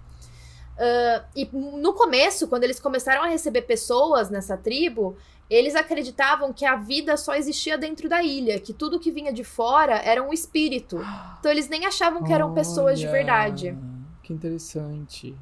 [0.77, 5.15] Ah, e no começo, quando eles começaram a receber pessoas nessa tribo,
[5.49, 9.43] eles acreditavam que a vida só existia dentro da ilha, que tudo que vinha de
[9.43, 10.99] fora era um espírito.
[11.39, 13.77] Então eles nem achavam que eram pessoas de Olha, verdade.
[14.23, 15.35] Que interessante.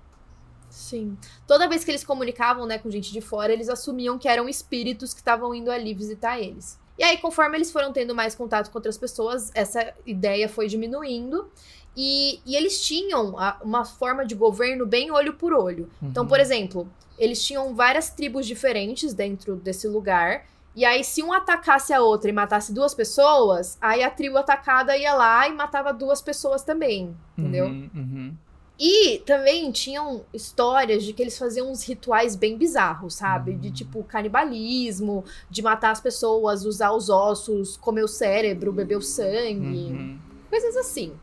[0.69, 1.17] Sim.
[1.45, 5.13] Toda vez que eles comunicavam, né, com gente de fora, eles assumiam que eram espíritos
[5.13, 6.79] que estavam indo ali visitar eles.
[6.97, 11.49] E aí, conforme eles foram tendo mais contato com outras pessoas, essa ideia foi diminuindo.
[11.95, 15.89] E, e eles tinham a- uma forma de governo bem olho por olho.
[16.01, 16.29] Então, Uhum.
[16.29, 16.87] por exemplo,
[17.19, 20.45] eles tinham várias tribos diferentes dentro desse lugar.
[20.73, 24.95] E aí, se um atacasse a outra e matasse duas pessoas, aí a tribo atacada
[24.95, 27.13] ia lá e matava duas pessoas também.
[27.37, 27.65] Entendeu?
[27.65, 28.33] Uhum, uhum.
[28.79, 33.53] E também tinham histórias de que eles faziam uns rituais bem bizarros, sabe?
[33.53, 39.01] De tipo canibalismo, de matar as pessoas, usar os ossos, comer o cérebro, beber o
[39.01, 40.17] sangue, Uhum.
[40.49, 41.13] coisas assim.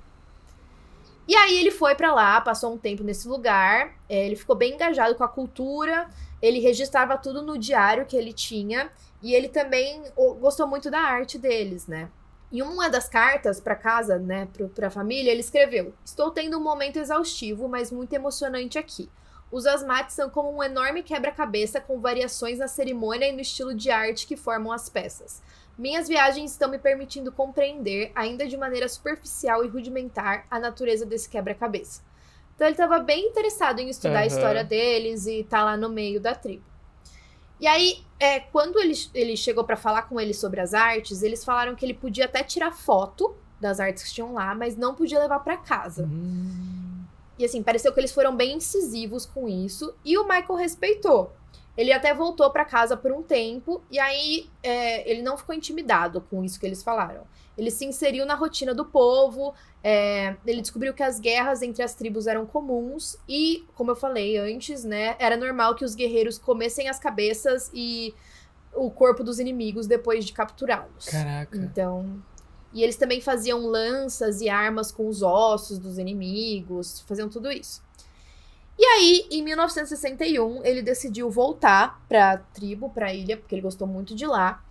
[1.29, 4.72] E aí ele foi pra lá, passou um tempo nesse lugar, é, ele ficou bem
[4.72, 6.09] engajado com a cultura,
[6.41, 8.91] ele registrava tudo no diário que ele tinha,
[9.22, 10.05] e ele também
[10.41, 12.09] gostou muito da arte deles, né?
[12.51, 16.62] Em uma das cartas pra casa, né, pro, pra família, ele escreveu: Estou tendo um
[16.62, 19.11] momento exaustivo, mas muito emocionante aqui.
[19.51, 23.91] Os asmates são como um enorme quebra-cabeça com variações na cerimônia e no estilo de
[23.91, 25.43] arte que formam as peças.
[25.79, 31.29] Minhas viagens estão me permitindo compreender, ainda de maneira superficial e rudimentar, a natureza desse
[31.29, 32.03] quebra-cabeça.
[32.57, 34.26] Então ele estava bem interessado em estudar a Aham.
[34.26, 36.64] história deles e tá lá no meio da tribo.
[37.61, 41.45] E aí, é, quando ele, ele chegou para falar com eles sobre as artes, eles
[41.45, 45.20] falaram que ele podia até tirar foto das artes que tinham lá, mas não podia
[45.20, 46.05] levar para casa.
[46.05, 47.05] Hum.
[47.39, 49.95] E assim, pareceu que eles foram bem incisivos com isso.
[50.05, 51.33] E o Michael respeitou.
[51.79, 53.81] Ele até voltou pra casa por um tempo.
[53.89, 57.22] E aí é, ele não ficou intimidado com isso que eles falaram.
[57.57, 59.55] Ele se inseriu na rotina do povo.
[59.83, 63.16] é, ele descobriu que as guerras entre as tribos eram comuns.
[63.29, 65.14] E, como eu falei antes, né?
[65.20, 68.12] Era normal que os guerreiros comessem as cabeças e
[68.74, 71.07] o corpo dos inimigos depois de capturá-los.
[71.07, 71.57] Caraca.
[71.57, 72.20] Então.
[72.72, 77.83] E eles também faziam lanças e armas com os ossos dos inimigos, faziam tudo isso.
[78.79, 84.14] E aí, em 1961, ele decidiu voltar pra tribo, pra ilha, porque ele gostou muito
[84.14, 84.62] de lá.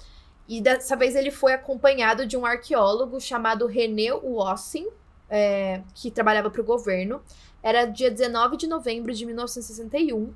[0.48, 4.88] E dessa vez ele foi acompanhado de um arqueólogo chamado René Wassin,
[5.30, 7.22] é, que trabalhava para o governo.
[7.62, 10.34] Era dia 19 de novembro de 1961.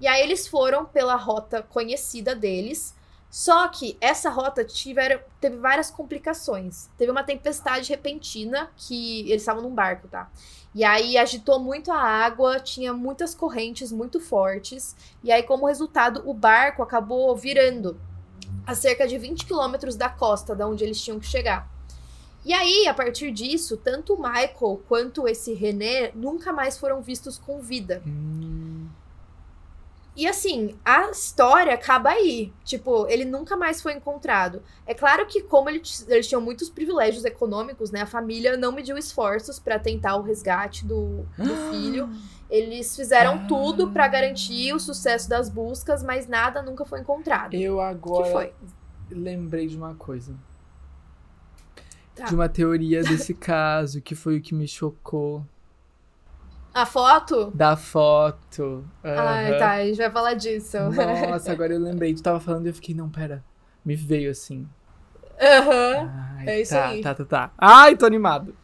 [0.00, 2.93] E aí eles foram pela rota conhecida deles.
[3.34, 6.88] Só que essa rota tiveram, teve várias complicações.
[6.96, 10.30] Teve uma tempestade repentina que eles estavam num barco, tá?
[10.72, 14.94] E aí agitou muito a água, tinha muitas correntes muito fortes.
[15.20, 18.00] E aí, como resultado, o barco acabou virando
[18.64, 21.68] a cerca de 20 quilômetros da costa, da onde eles tinham que chegar.
[22.44, 27.36] E aí, a partir disso, tanto o Michael quanto esse René nunca mais foram vistos
[27.36, 28.00] com vida.
[28.06, 28.86] Hum.
[30.16, 32.52] E assim, a história acaba aí.
[32.64, 34.62] Tipo, ele nunca mais foi encontrado.
[34.86, 38.02] É claro que, como ele eles tinham muitos privilégios econômicos, né?
[38.02, 42.08] A família não mediu esforços pra tentar o resgate do, do filho.
[42.48, 43.46] Eles fizeram Ah.
[43.48, 47.54] tudo pra garantir o sucesso das buscas, mas nada nunca foi encontrado.
[47.54, 48.52] Eu agora
[49.10, 50.34] lembrei de uma coisa.
[52.14, 52.26] Tá.
[52.26, 55.44] De uma teoria desse caso, que foi o que me chocou.
[56.74, 57.52] A foto?
[57.54, 58.84] Da foto.
[59.02, 59.58] Ai, Aham.
[59.58, 60.76] tá, a gente vai falar disso.
[60.90, 62.12] Nossa, agora eu lembrei.
[62.14, 63.44] Tu tava falando e eu fiquei, não, pera.
[63.84, 64.66] Me veio assim.
[65.40, 66.10] Aham.
[66.38, 67.00] Ai, É isso tá, aí.
[67.00, 67.50] Tá, tá, tá.
[67.56, 68.54] Ai, tô animado.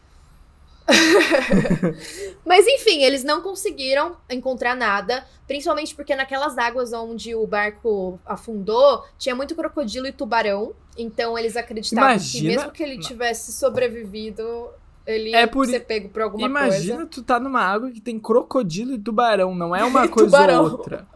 [2.45, 9.05] Mas enfim, eles não conseguiram encontrar nada, principalmente porque naquelas águas onde o barco afundou,
[9.17, 10.73] tinha muito crocodilo e tubarão.
[10.97, 14.69] Então eles acreditavam Imagina- que mesmo que ele tivesse sobrevivido,
[15.05, 17.09] ele É por- ser pego por alguma Imagina coisa.
[17.09, 19.53] tu tá numa água que tem crocodilo e tubarão.
[19.55, 20.63] Não é uma coisa Tubarão.
[20.65, 21.07] ou outra.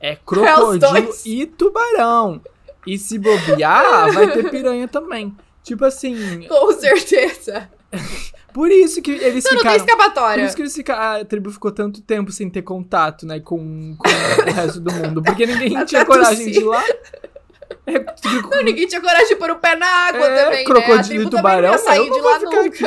[0.00, 1.24] É crocodilo dois.
[1.26, 2.40] e tubarão.
[2.86, 5.36] E se bobear, vai ter piranha também.
[5.62, 7.68] Tipo assim, Com certeza.
[8.54, 9.84] por isso que eles Então não tem ficaram.
[9.84, 10.44] Por escapatória.
[10.44, 14.50] isso que eles ficaram, a tribo ficou tanto tempo sem ter contato, né, com, com
[14.50, 15.22] o resto do mundo.
[15.22, 16.52] Porque ninguém Até tinha coragem tossir.
[16.52, 16.84] de ir lá.
[17.86, 20.62] É, tipo, Não, ninguém tinha coragem de pôr o pé na água é, também, né?
[20.62, 21.70] A crocodilo tribo e tubarão.
[21.72, 22.60] não sair de lá nunca.
[22.62, 22.84] aqui.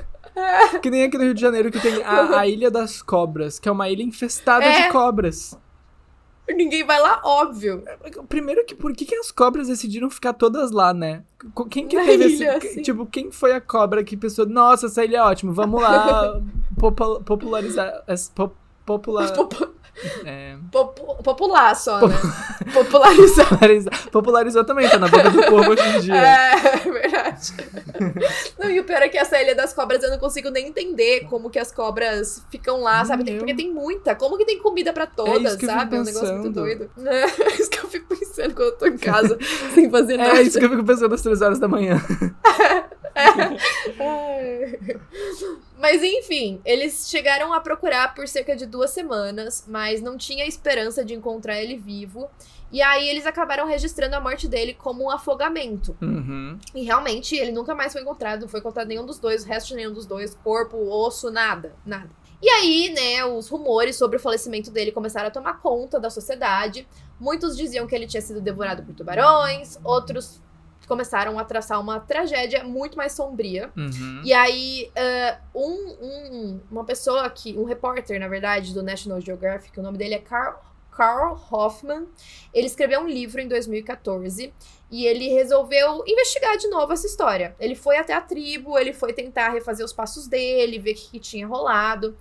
[0.32, 0.78] É.
[0.78, 3.68] Que nem aqui no Rio de Janeiro que tem a, a Ilha das Cobras, que
[3.68, 4.82] é uma ilha infestada É.
[4.86, 5.58] de cobras.
[6.48, 7.82] Ninguém vai lá, óbvio.
[8.28, 11.24] Primeiro que por que, que as cobras decidiram ficar todas lá, né?
[11.68, 12.68] Quem que Na teve ilha, esse.
[12.68, 12.82] assim.
[12.82, 16.40] Tipo, quem foi a cobra que pensou, nossa, essa ilha é ótima, vamos lá
[16.78, 18.02] popul- popularizar.
[18.06, 18.52] essa- po-
[18.86, 19.28] popular,
[20.24, 20.56] É...
[20.72, 22.14] Popu popular só, né?
[22.72, 23.48] Popularizar.
[23.50, 24.10] Popularizar.
[24.10, 26.14] Popularizou também, tá na boca do povo hoje em dia.
[26.16, 26.56] É,
[26.90, 27.52] verdade.
[28.58, 31.26] não, e o pior é que essa Ilha das Cobras eu não consigo nem entender
[31.28, 33.24] como que as cobras ficam lá, sabe?
[33.24, 34.14] Tem- porque tem muita.
[34.14, 35.96] Como que tem comida pra É todas, fico sabe?
[35.96, 36.90] É um negócio muito doido.
[37.06, 39.38] É isso que eu fico pensando quando eu tô em casa,
[39.74, 40.38] sem fazer nada.
[40.38, 42.00] É isso que eu fico pensando às três horas da manhã.
[45.78, 51.02] Mas enfim, eles chegaram a procurar por cerca de duas semanas, mas não tinha esperança
[51.02, 52.28] de encontrar ele vivo.
[52.72, 55.96] E aí eles acabaram registrando a morte dele como um afogamento.
[56.00, 56.58] Uhum.
[56.74, 59.68] E realmente ele nunca mais foi encontrado, não foi encontrado nenhum dos dois, o resto
[59.68, 62.10] de nenhum dos dois, corpo, osso, nada, nada.
[62.42, 66.86] E aí, né, os rumores sobre o falecimento dele começaram a tomar conta da sociedade.
[67.18, 70.40] Muitos diziam que ele tinha sido devorado por tubarões, outros
[70.90, 73.70] começaram a traçar uma tragédia muito mais sombria.
[73.76, 74.22] Uhum.
[74.24, 79.78] E aí, ah, um, um- uma pessoa que, um repórter, na verdade, do National Geographic,
[79.78, 80.56] o nome dele é Carl,
[80.90, 82.06] Carl Hoffman,
[82.52, 84.52] ele escreveu um livro em 2014
[84.90, 87.54] e ele resolveu investigar de novo essa história.
[87.60, 91.10] Ele foi até a tribo, ele foi tentar refazer os passos dele, ver o que,
[91.12, 92.16] que tinha rolado.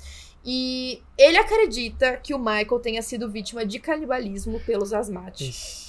[0.45, 5.88] E ele acredita que o Michael tenha sido vítima de canibalismo pelos asmates.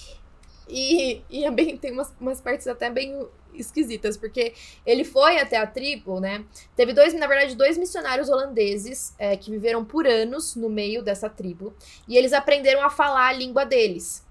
[0.71, 4.55] E, e é bem, tem umas, umas partes até bem esquisitas, porque
[4.87, 6.45] ele foi até a tribo, né?
[6.77, 11.29] Teve dois, na verdade, dois missionários holandeses é, que viveram por anos no meio dessa
[11.29, 11.75] tribo.
[12.07, 14.25] E eles aprenderam a falar a língua deles.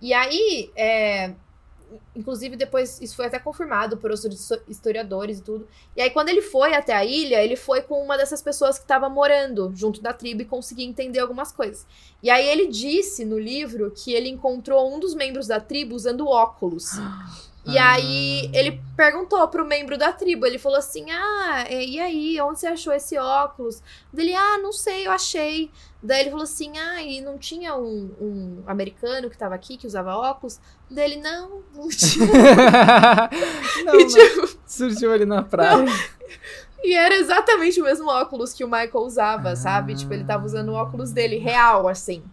[0.00, 1.34] E aí, é,
[2.14, 5.68] inclusive depois isso foi até confirmado por outros historiadores e tudo.
[5.96, 8.84] E aí, quando ele foi até a ilha, ele foi com uma dessas pessoas que
[8.84, 11.86] estava morando junto da tribo e conseguia entender algumas coisas.
[12.22, 16.26] E aí ele disse no livro que ele encontrou um dos membros da tribo usando
[16.26, 16.90] óculos.
[17.64, 17.92] E Ah.
[17.92, 22.58] aí ele perguntou pro membro da tribo, ele falou assim: "Ah, é, e aí, onde
[22.58, 23.80] você achou esse óculos?"
[24.12, 25.70] Dele: "Ah, não sei, eu achei."
[26.02, 29.86] Daí ele falou assim: "Ah, e não tinha um, um americano que tava aqui que
[29.86, 30.58] usava óculos?"
[30.90, 32.26] Dele: "Não, não tinha."
[33.84, 35.84] não, E, tipo, surgiu ali na praia.
[36.82, 39.94] E era exatamente o mesmo óculos que o Michael usava, sabe?
[39.94, 42.24] Tipo, ele tava usando o óculos dele real, assim.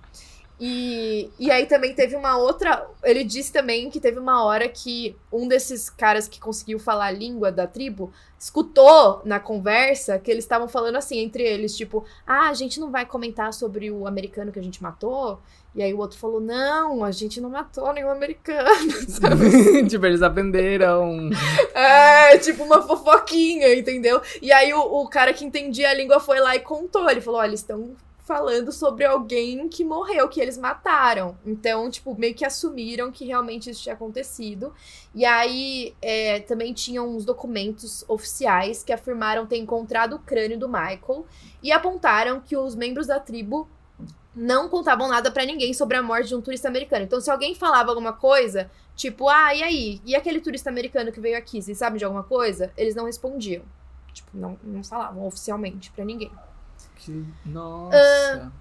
[0.60, 2.86] E, e aí também teve uma outra.
[3.04, 7.12] Ele disse também que teve uma hora que um desses caras que conseguiu falar a
[7.12, 12.50] língua da tribo escutou na conversa que eles estavam falando assim entre eles, tipo, ah,
[12.50, 15.40] a gente não vai comentar sobre o americano que a gente matou.
[15.76, 19.86] E aí o outro falou, não, a gente não matou nenhum americano, sabe?
[19.88, 21.30] tipo, eles aprenderam.
[21.74, 24.22] É, tipo uma fofoquinha, entendeu?
[24.42, 27.10] E aí o, o cara que entendia a língua foi lá e contou.
[27.10, 27.96] Ele falou: olha, eles estão
[28.30, 31.36] falando sobre alguém que morreu, que eles mataram.
[31.44, 34.72] Então, tipo, meio que assumiram que realmente isso tinha acontecido.
[35.16, 40.70] E aí é, também tinham uns documentos oficiais que afirmaram ter encontrado o crânio do
[40.70, 41.26] Michael
[41.64, 43.68] e apontaram que os membros da tribo
[44.36, 47.06] não contavam nada pra ninguém sobre a morte de um turista americano.
[47.06, 50.02] Então, se alguém falava alguma coisa, tipo, ah, e aí?
[50.06, 52.72] E aquele turista americano que veio aqui, vocês sabem de alguma coisa?
[52.78, 53.64] Eles não respondiam.
[54.14, 56.32] Tipo, não, não falavam oficialmente pra ninguém.
[57.00, 57.26] Que...
[57.46, 58.52] Nossa.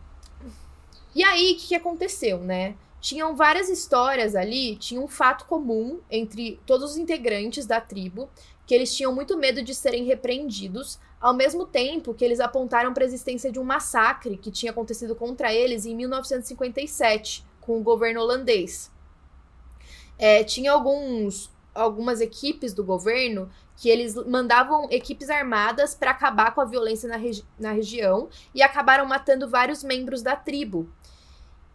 [1.14, 2.74] E aí, o que, que aconteceu, né?
[3.00, 8.28] Tinham várias histórias ali, tinha um fato comum entre todos os integrantes da tribo,
[8.66, 13.04] que eles tinham muito medo de serem repreendidos, ao mesmo tempo que eles apontaram para
[13.04, 18.20] a existência de um massacre que tinha acontecido contra eles em 1957, com o governo
[18.20, 18.90] holandês.
[20.18, 26.60] É, tinha alguns, algumas equipes do governo que eles mandavam equipes armadas para acabar com
[26.60, 30.88] a violência na, regi na região e acabaram matando vários membros da tribo.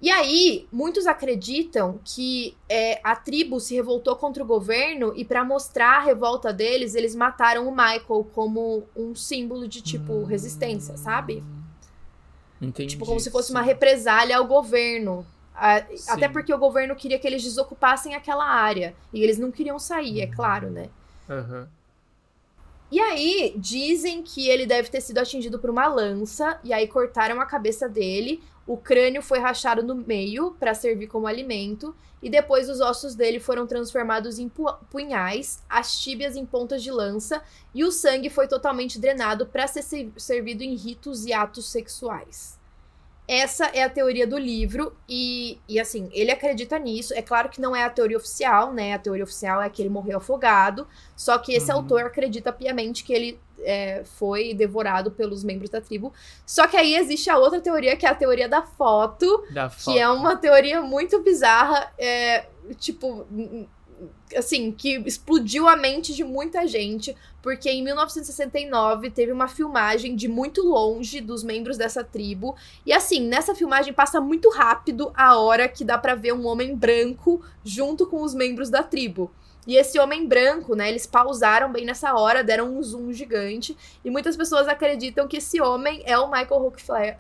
[0.02, 5.46] E aí, muitos acreditam que é, a tribo se revoltou contra o governo e, para
[5.46, 10.26] mostrar a revolta deles, eles mataram o Michael como um símbolo de, tipo, Hum.
[10.26, 11.42] resistência, sabe?
[12.62, 12.92] Entendi.
[12.96, 15.26] Tipo, como se fosse uma represália ao governo.
[15.56, 18.96] A- até porque o governo queria que eles desocupassem aquela área.
[19.14, 20.90] E eles não queriam sair, é claro, né?
[21.30, 21.68] Aham.
[22.92, 27.42] E aí, dizem que ele deve ter sido atingido por uma lança, e aí cortaram
[27.42, 32.70] a cabeça dele, o crânio foi rachado no meio para servir como alimento, e depois
[32.70, 37.42] os ossos dele foram transformados em pu- punhais, as tíbias em pontas de lança,
[37.74, 42.60] e o sangue foi totalmente drenado para ser se- servido em ritos e atos sexuais.
[43.28, 47.14] Essa é a teoria do livro, e, e assim, ele acredita nisso.
[47.14, 48.94] É claro que não é a teoria oficial, né?
[48.94, 51.78] A teoria oficial é que ele morreu afogado, só que esse Uhum.
[51.78, 56.12] autor acredita piamente que ele é, foi devorado pelos membros da tribo.
[56.46, 59.82] Só que aí existe a outra teoria, que é a teoria da foto, Da que
[59.84, 59.98] foto.
[59.98, 61.94] é uma teoria muito bizarra.
[61.98, 62.48] É,
[62.78, 63.26] tipo,
[64.36, 70.28] assim, que explodiu a mente de muita gente, porque em 1969 teve uma filmagem de
[70.28, 75.68] muito longe dos membros dessa tribo, e assim, nessa filmagem passa muito rápido a hora
[75.68, 79.32] que dá para ver um homem branco junto com os membros da tribo.
[79.66, 84.10] E esse homem branco, né, eles pausaram bem nessa hora, deram um zoom gigante, e
[84.10, 86.74] muitas pessoas acreditam que esse homem é o Michael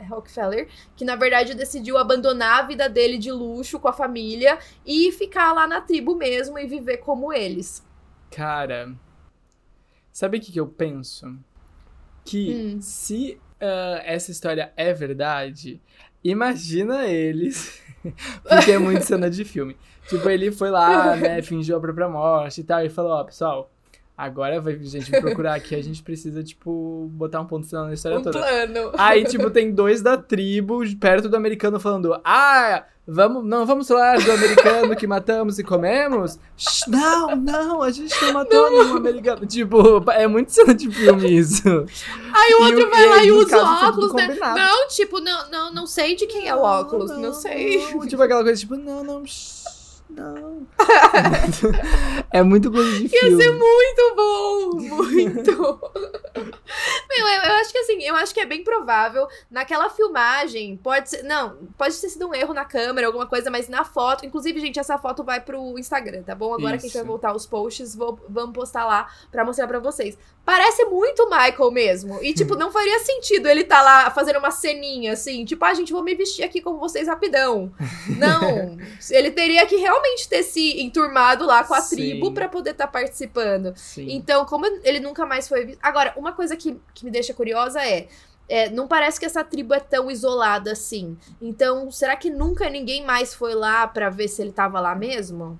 [0.10, 5.12] Rockefeller, que na verdade decidiu abandonar a vida dele de luxo com a família e
[5.12, 7.84] ficar lá na tribo mesmo e viver como eles.
[8.30, 8.94] Cara,
[10.12, 11.38] sabe o que, que eu penso?
[12.26, 12.82] Que hum.
[12.82, 15.82] se uh, essa história é verdade,
[16.24, 17.82] imagina eles,
[18.48, 19.76] porque é muito cena de filme.
[20.08, 23.26] Tipo, ele foi lá, né, fingiu a própria morte e tal, e falou, ó, oh,
[23.26, 23.72] pessoal,
[24.18, 28.20] agora vai gente procurar aqui, a gente precisa, tipo, botar um ponto final na história
[28.20, 28.40] um toda.
[28.40, 28.92] plano.
[28.98, 34.20] Aí, tipo, tem dois da tribo perto do americano falando, ah, vamos, não vamos falar
[34.20, 36.40] do americano que matamos e comemos?
[36.58, 38.84] Shhh, não, não, a gente não matou não.
[38.84, 39.46] nenhum americano.
[39.46, 41.68] Tipo, é muito cena de filme isso.
[42.34, 44.38] Aí o outro e, vai lá e usa o óculos, né?
[44.40, 47.94] Não, tipo, não, não, não sei de quem é o óculos, não, não sei.
[47.94, 49.53] Não, tipo, aquela coisa, tipo, não, não, shh
[50.16, 50.68] não.
[52.32, 53.30] é muito coisa de filme.
[53.30, 54.96] Ia ser muito bom!
[54.96, 55.52] Muito!
[57.10, 59.28] Meu, eu, eu, acho que assim, eu acho que é bem provável.
[59.50, 61.24] Naquela filmagem, pode ser.
[61.24, 64.26] Não, pode ter sido um erro na câmera, alguma coisa, mas na foto.
[64.26, 66.54] Inclusive, gente, essa foto vai pro Instagram, tá bom?
[66.54, 66.82] Agora Isso.
[66.82, 70.18] que a gente vai voltar os posts, vou, vamos postar lá pra mostrar pra vocês.
[70.46, 72.22] Parece muito Michael mesmo.
[72.22, 75.94] E, tipo, não faria sentido ele tá lá fazendo uma ceninha assim, tipo, ah, gente,
[75.94, 77.72] vou me vestir aqui com vocês rapidão.
[78.18, 78.78] Não.
[79.10, 81.96] ele teria que realmente ter se enturmado lá com a Sim.
[81.96, 83.74] tribo para poder estar tá participando.
[83.76, 84.08] Sim.
[84.10, 85.78] Então, como ele nunca mais foi.
[85.82, 88.08] Agora, uma coisa que, que me deixa curiosa é.
[88.50, 91.18] É, não parece que essa tribo é tão isolada assim.
[91.42, 95.58] Então, será que nunca ninguém mais foi lá para ver se ele tava lá mesmo?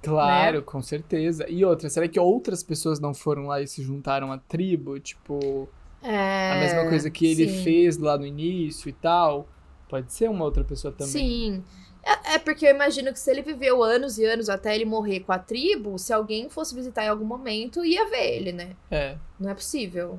[0.00, 0.62] Claro, né?
[0.62, 1.44] com certeza.
[1.48, 4.98] E outra, será que outras pessoas não foram lá e se juntaram à tribo?
[5.00, 5.68] Tipo,
[6.02, 7.64] é, a mesma coisa que ele sim.
[7.64, 9.48] fez lá no início e tal?
[9.88, 11.12] Pode ser uma outra pessoa também.
[11.12, 11.64] Sim.
[12.02, 15.20] É, é, porque eu imagino que se ele viveu anos e anos até ele morrer
[15.20, 18.70] com a tribo, se alguém fosse visitar em algum momento, ia ver ele, né?
[18.90, 19.16] É.
[19.38, 20.18] Não é possível.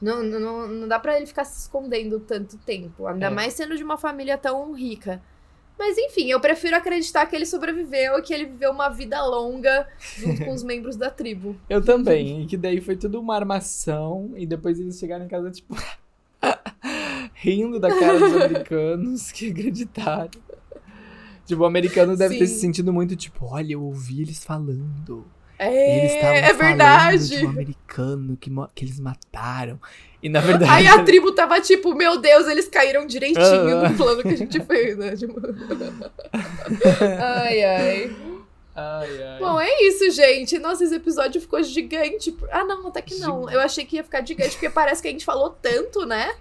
[0.00, 3.06] Não, não, não dá para ele ficar se escondendo tanto tempo.
[3.06, 3.30] Ainda é.
[3.30, 5.22] mais sendo de uma família tão rica.
[5.78, 9.88] Mas enfim, eu prefiro acreditar que ele sobreviveu e que ele viveu uma vida longa
[10.16, 11.56] junto com os membros da tribo.
[11.68, 15.50] Eu também, e que daí foi tudo uma armação, e depois eles chegaram em casa,
[15.50, 15.74] tipo,
[17.34, 20.30] rindo da cara dos americanos que acreditaram.
[21.46, 22.40] Tipo, o americano deve Sim.
[22.40, 25.26] ter se sentido muito, tipo, olha, eu ouvi eles falando.
[25.58, 27.28] É, eles é verdade.
[27.38, 29.78] de um americano que, que eles mataram.
[30.22, 30.72] E na verdade.
[30.72, 34.36] Aí a tribo tava tipo, meu Deus, eles caíram direitinho uh no plano que a
[34.36, 35.14] gente fez, né?
[35.14, 35.40] Tipo...
[37.20, 38.16] ai, ai.
[38.74, 39.38] Ai, ai.
[39.38, 40.58] Bom, é isso, gente.
[40.58, 42.36] Nossa, esse episódio ficou gigante.
[42.50, 43.48] Ah, não, até que não.
[43.48, 46.34] Eu achei que ia ficar gigante porque parece que a gente falou tanto, né?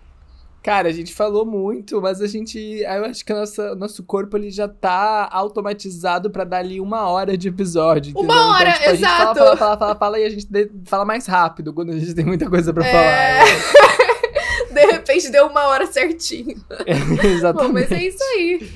[0.64, 2.58] Cara, a gente falou muito, mas a gente.
[2.58, 7.38] Eu acho que o nosso corpo ele já tá automatizado para dar ali uma hora
[7.38, 8.12] de episódio.
[8.12, 8.24] Entendeu?
[8.24, 9.14] Uma então, hora, então, tipo, exato.
[9.14, 10.48] A gente fala, fala, fala, fala, fala, e a gente
[10.86, 13.46] fala mais rápido quando a gente tem muita coisa para é...
[13.46, 13.94] falar.
[14.74, 16.56] de repente deu uma hora certinho.
[17.22, 17.68] Exatamente.
[17.68, 18.70] Bom, mas é isso aí.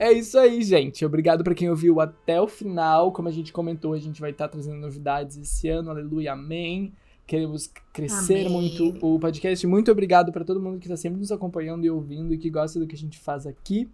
[0.00, 1.06] É isso aí, gente.
[1.06, 3.12] Obrigado para quem ouviu até o final.
[3.12, 5.88] Como a gente comentou, a gente vai estar tá trazendo novidades esse ano.
[5.88, 6.92] Aleluia, amém.
[7.26, 8.52] Queremos crescer Amém.
[8.52, 9.66] muito o podcast.
[9.66, 12.78] Muito obrigado para todo mundo que está sempre nos acompanhando e ouvindo e que gosta
[12.78, 13.90] do que a gente faz aqui.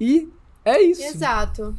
[0.00, 0.28] E
[0.64, 1.02] é isso.
[1.02, 1.76] Exato.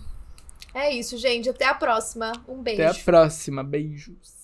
[0.73, 1.49] É isso, gente.
[1.49, 2.31] Até a próxima.
[2.47, 2.83] Um beijo.
[2.83, 3.63] Até a próxima.
[3.63, 4.36] Beijos.